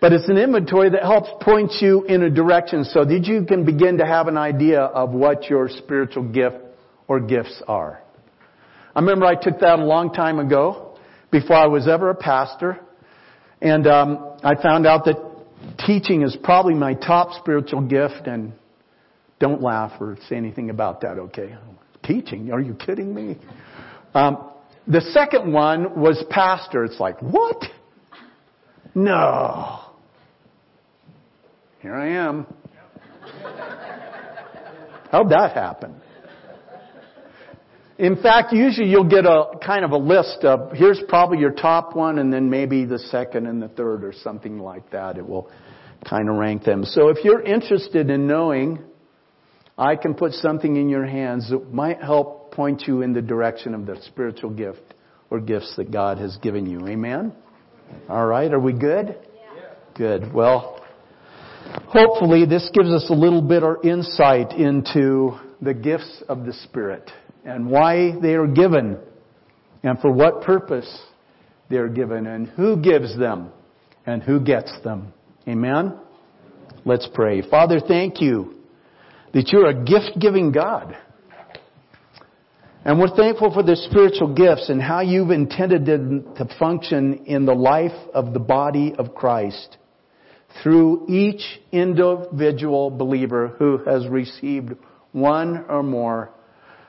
But 0.00 0.12
it's 0.12 0.28
an 0.28 0.38
inventory 0.38 0.90
that 0.90 1.02
helps 1.02 1.28
point 1.42 1.72
you 1.80 2.04
in 2.04 2.22
a 2.22 2.30
direction 2.30 2.84
so 2.84 3.04
that 3.04 3.24
you 3.24 3.44
can 3.44 3.64
begin 3.64 3.98
to 3.98 4.06
have 4.06 4.28
an 4.28 4.36
idea 4.36 4.80
of 4.80 5.10
what 5.10 5.50
your 5.50 5.68
spiritual 5.68 6.22
gift 6.22 6.56
or 7.08 7.18
gifts 7.18 7.62
are. 7.66 8.00
I 8.94 9.00
remember 9.00 9.26
I 9.26 9.34
took 9.34 9.60
that 9.60 9.78
a 9.78 9.84
long 9.84 10.12
time 10.12 10.38
ago, 10.38 10.98
before 11.30 11.56
I 11.56 11.66
was 11.66 11.88
ever 11.88 12.10
a 12.10 12.14
pastor, 12.14 12.80
and 13.60 13.86
um, 13.86 14.36
I 14.42 14.54
found 14.54 14.86
out 14.86 15.04
that 15.06 15.16
teaching 15.84 16.22
is 16.22 16.36
probably 16.42 16.74
my 16.74 16.94
top 16.94 17.38
spiritual 17.40 17.82
gift, 17.82 18.26
and 18.26 18.52
don't 19.40 19.62
laugh 19.62 20.00
or 20.00 20.16
say 20.28 20.36
anything 20.36 20.70
about 20.70 21.00
that, 21.00 21.18
okay? 21.18 21.56
Teaching? 22.04 22.52
Are 22.52 22.60
you 22.60 22.74
kidding 22.74 23.14
me? 23.14 23.36
Um, 24.14 24.50
the 24.86 25.00
second 25.00 25.52
one 25.52 26.00
was 26.00 26.24
pastor. 26.30 26.84
It's 26.84 26.98
like, 26.98 27.20
what? 27.20 27.62
No. 28.94 29.80
Here 31.80 31.94
I 31.94 32.08
am. 32.08 32.46
How'd 35.10 35.30
that 35.30 35.52
happen? 35.52 35.94
In 37.98 38.16
fact, 38.16 38.52
usually 38.52 38.88
you'll 38.88 39.08
get 39.08 39.26
a 39.26 39.58
kind 39.64 39.84
of 39.84 39.90
a 39.90 39.96
list 39.96 40.44
of 40.44 40.72
here's 40.72 41.00
probably 41.08 41.38
your 41.38 41.50
top 41.50 41.96
one 41.96 42.18
and 42.18 42.32
then 42.32 42.48
maybe 42.48 42.84
the 42.84 42.98
second 42.98 43.46
and 43.46 43.60
the 43.60 43.68
third 43.68 44.04
or 44.04 44.12
something 44.12 44.58
like 44.58 44.90
that. 44.90 45.18
It 45.18 45.28
will 45.28 45.50
kind 46.08 46.28
of 46.28 46.36
rank 46.36 46.64
them. 46.64 46.84
So 46.84 47.08
if 47.08 47.24
you're 47.24 47.42
interested 47.42 48.08
in 48.10 48.26
knowing, 48.26 48.78
I 49.76 49.96
can 49.96 50.14
put 50.14 50.32
something 50.32 50.76
in 50.76 50.88
your 50.88 51.06
hands 51.06 51.50
that 51.50 51.72
might 51.72 52.00
help 52.00 52.52
point 52.52 52.82
you 52.86 53.02
in 53.02 53.12
the 53.12 53.22
direction 53.22 53.74
of 53.74 53.86
the 53.86 54.00
spiritual 54.06 54.50
gift 54.50 54.94
or 55.30 55.40
gifts 55.40 55.74
that 55.76 55.90
God 55.90 56.18
has 56.18 56.36
given 56.38 56.66
you. 56.66 56.86
Amen? 56.86 57.32
All 58.08 58.26
right, 58.26 58.52
are 58.52 58.60
we 58.60 58.72
good? 58.72 59.16
Yeah. 59.34 59.74
Good. 59.94 60.32
Well, 60.32 60.77
Hopefully, 61.88 62.44
this 62.44 62.68
gives 62.72 62.90
us 62.90 63.06
a 63.08 63.14
little 63.14 63.42
bit 63.42 63.62
of 63.62 63.84
insight 63.84 64.52
into 64.52 65.38
the 65.60 65.74
gifts 65.74 66.22
of 66.28 66.44
the 66.44 66.52
Spirit 66.52 67.10
and 67.44 67.68
why 67.68 68.12
they 68.20 68.34
are 68.34 68.46
given 68.46 68.98
and 69.82 69.98
for 70.00 70.12
what 70.12 70.42
purpose 70.42 71.02
they 71.70 71.76
are 71.76 71.88
given 71.88 72.26
and 72.26 72.48
who 72.48 72.76
gives 72.76 73.18
them 73.18 73.50
and 74.06 74.22
who 74.22 74.40
gets 74.40 74.72
them. 74.84 75.12
Amen? 75.46 75.98
Let's 76.84 77.08
pray. 77.12 77.42
Father, 77.48 77.80
thank 77.80 78.20
you 78.20 78.54
that 79.32 79.48
you're 79.48 79.68
a 79.68 79.84
gift 79.84 80.18
giving 80.20 80.52
God. 80.52 80.96
And 82.84 82.98
we're 82.98 83.14
thankful 83.14 83.52
for 83.52 83.62
the 83.62 83.76
spiritual 83.76 84.34
gifts 84.34 84.70
and 84.70 84.80
how 84.80 85.00
you've 85.00 85.30
intended 85.30 85.84
them 85.84 86.34
to 86.36 86.48
function 86.58 87.24
in 87.26 87.44
the 87.44 87.54
life 87.54 87.92
of 88.14 88.32
the 88.32 88.38
body 88.38 88.94
of 88.98 89.14
Christ 89.14 89.76
through 90.62 91.06
each 91.08 91.42
individual 91.72 92.90
believer 92.90 93.48
who 93.58 93.78
has 93.84 94.06
received 94.08 94.74
one 95.12 95.64
or 95.68 95.82
more 95.82 96.30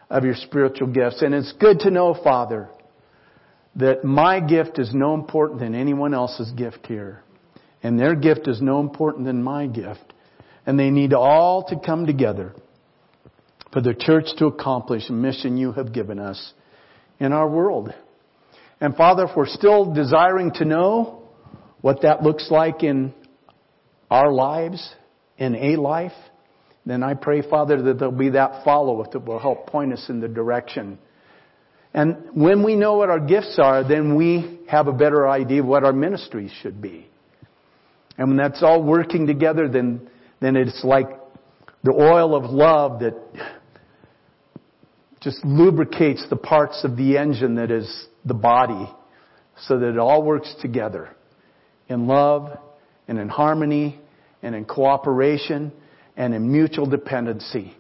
of 0.10 0.24
your 0.24 0.36
spiritual 0.36 0.88
gifts. 0.88 1.22
And 1.22 1.34
it's 1.34 1.54
good 1.54 1.80
to 1.82 1.92
know, 1.92 2.16
Father, 2.24 2.70
that 3.76 4.04
my 4.04 4.40
gift 4.40 4.80
is 4.80 4.94
no 4.94 5.14
important 5.14 5.60
than 5.60 5.76
anyone 5.76 6.14
else's 6.14 6.52
gift 6.52 6.88
here. 6.88 7.24
And 7.84 8.00
their 8.00 8.16
gift 8.16 8.48
is 8.48 8.62
no 8.62 8.80
important 8.80 9.26
than 9.26 9.44
my 9.44 9.68
gift. 9.68 10.14
And 10.66 10.80
they 10.80 10.90
need 10.90 11.14
all 11.14 11.64
to 11.70 11.80
come 11.80 12.06
together 12.06 12.54
for 13.72 13.82
the 13.82 13.94
church 13.94 14.26
to 14.38 14.48
accomplish 14.48 15.04
a 15.10 15.14
mission 15.14 15.58
you 15.58 15.72
have 15.74 15.94
given 15.94 16.20
us 16.20 16.54
in 17.20 17.32
our 17.32 17.48
world. 17.48 17.94
And 18.82 18.96
Father, 18.96 19.26
if 19.26 19.36
we're 19.36 19.48
still 19.48 19.94
desiring 19.94 20.52
to 20.56 20.66
know 20.66 21.24
what 21.82 22.02
that 22.02 22.24
looks 22.24 22.50
like 22.50 22.84
in 22.84 23.14
our 24.10 24.32
lives 24.32 24.94
in 25.38 25.56
a 25.56 25.76
life, 25.76 26.14
then 26.86 27.04
I 27.04 27.14
pray, 27.14 27.42
Father, 27.48 27.82
that 27.84 28.00
there'll 28.00 28.14
be 28.14 28.30
that 28.30 28.64
follow-up 28.64 29.12
that 29.12 29.26
will 29.26 29.40
help 29.40 29.68
point 29.68 29.94
us 29.94 30.06
in 30.10 30.20
the 30.22 30.28
direction. 30.28 30.98
And 31.94 32.18
when 32.34 32.64
we 32.64 32.76
know 32.76 32.98
what 32.98 33.10
our 33.10 33.20
gifts 33.20 33.60
are, 33.62 33.88
then 33.88 34.16
we 34.16 34.60
have 34.68 34.88
a 34.88 34.94
better 34.94 35.28
idea 35.28 35.62
of 35.62 35.68
what 35.68 35.84
our 35.84 35.94
ministries 35.94 36.52
should 36.62 36.82
be. 36.82 37.08
And 38.18 38.30
when 38.30 38.38
that's 38.38 38.64
all 38.64 38.84
working 38.84 39.28
together, 39.28 39.68
then, 39.68 40.10
then 40.40 40.56
it's 40.56 40.84
like 40.84 41.08
the 41.84 41.94
oil 41.94 42.36
of 42.36 42.52
love 42.52 43.00
that 43.00 43.16
just 45.22 45.44
lubricates 45.44 46.26
the 46.30 46.36
parts 46.36 46.84
of 46.84 46.96
the 46.96 47.18
engine 47.18 47.56
that 47.56 47.72
is 47.72 48.08
the 48.26 48.34
body 48.34 48.90
so 49.68 49.80
that 49.80 49.90
it 49.90 49.98
all 49.98 50.24
works 50.24 50.54
together 50.62 51.10
in 51.88 52.08
love 52.08 52.58
and 53.08 53.18
in 53.18 53.28
harmony 53.28 53.99
and 54.42 54.56
in 54.56 54.66
cooperation 54.66 55.72
and 56.16 56.34
in 56.34 56.52
mutual 56.52 56.86
dependency. 56.86 57.74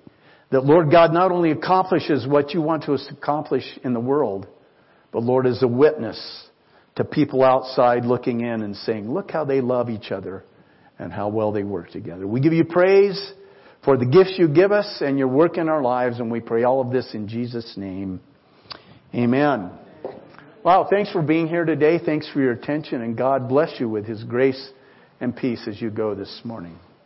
That 0.51 0.65
Lord 0.65 0.91
God 0.91 1.13
not 1.13 1.31
only 1.31 1.51
accomplishes 1.51 2.27
what 2.27 2.53
you 2.53 2.61
want 2.61 2.83
to 2.83 2.93
accomplish 3.11 3.63
in 3.83 3.93
the 3.93 3.99
world, 3.99 4.47
but 5.11 5.23
Lord 5.23 5.45
is 5.45 5.61
a 5.63 5.67
witness 5.67 6.47
to 6.95 7.03
people 7.03 7.43
outside 7.43 8.05
looking 8.05 8.41
in 8.41 8.61
and 8.61 8.75
saying, 8.75 9.11
look 9.11 9.31
how 9.31 9.45
they 9.45 9.61
love 9.61 9.89
each 9.89 10.11
other 10.11 10.43
and 10.97 11.13
how 11.13 11.29
well 11.29 11.51
they 11.51 11.63
work 11.63 11.91
together. 11.91 12.27
We 12.27 12.41
give 12.41 12.53
you 12.53 12.65
praise 12.65 13.33
for 13.85 13.97
the 13.97 14.05
gifts 14.05 14.35
you 14.37 14.47
give 14.47 14.71
us 14.71 15.01
and 15.01 15.17
your 15.17 15.29
work 15.29 15.57
in 15.57 15.69
our 15.69 15.81
lives, 15.81 16.19
and 16.19 16.29
we 16.29 16.41
pray 16.41 16.63
all 16.63 16.81
of 16.81 16.91
this 16.91 17.13
in 17.13 17.27
Jesus' 17.27 17.75
name. 17.77 18.19
Amen. 19.15 19.71
Wow, 20.63 20.87
thanks 20.89 21.11
for 21.11 21.21
being 21.21 21.47
here 21.47 21.63
today. 21.63 21.99
Thanks 22.03 22.29
for 22.33 22.41
your 22.41 22.51
attention, 22.51 23.01
and 23.01 23.17
God 23.17 23.47
bless 23.47 23.79
you 23.79 23.87
with 23.87 24.05
His 24.05 24.23
grace 24.25 24.71
and 25.19 25.35
peace 25.35 25.67
as 25.67 25.81
you 25.81 25.89
go 25.89 26.15
this 26.15 26.41
morning. 26.43 26.77